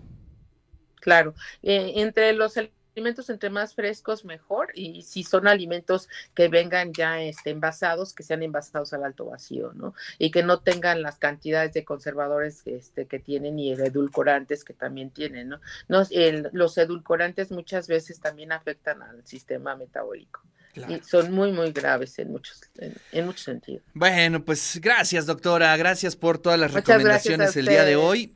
Claro, 0.96 1.34
eh, 1.64 1.94
entre 1.96 2.34
los 2.34 2.58
alimentos 2.96 3.30
entre 3.30 3.50
más 3.50 3.74
frescos 3.74 4.26
mejor 4.26 4.70
y 4.74 5.04
si 5.04 5.24
son 5.24 5.48
alimentos 5.48 6.10
que 6.34 6.48
vengan 6.48 6.94
ya 6.94 7.22
este, 7.22 7.52
envasados, 7.52 8.14
que 8.14 8.24
sean 8.24 8.44
envasados 8.44 8.94
al 8.94 9.04
alto 9.04 9.26
vacío, 9.26 9.72
¿no? 9.74 9.94
Y 10.18 10.32
que 10.32 10.44
no 10.44 10.60
tengan 10.60 11.02
las 11.02 11.18
cantidades 11.18 11.74
de 11.74 11.86
conservadores 11.86 12.64
este, 12.66 13.06
que 13.06 13.20
tienen 13.20 13.60
y 13.60 13.72
edulcorantes 13.72 14.64
que 14.64 14.74
también 14.74 15.12
tienen, 15.12 15.50
¿no? 15.50 15.60
los 15.88 16.78
edulcorantes 16.78 17.52
muchas 17.52 17.88
veces 17.88 18.20
también 18.20 18.52
afectan 18.52 19.02
al 19.02 19.26
sistema 19.26 19.76
metabólico. 19.76 20.42
Y 20.74 21.02
son 21.04 21.34
muy, 21.34 21.52
muy 21.52 21.72
graves 21.72 22.18
en 22.20 22.32
muchos, 22.32 22.62
en, 22.78 23.26
muchos 23.26 23.44
sentidos. 23.44 23.84
Bueno, 23.94 24.44
pues 24.44 24.80
gracias, 24.82 25.26
doctora. 25.26 25.76
Gracias 25.76 26.16
por 26.16 26.38
todas 26.38 26.60
las 26.60 26.74
recomendaciones 26.74 27.56
el 27.58 27.66
día 27.66 27.84
de 27.84 27.98
hoy. 27.98 28.34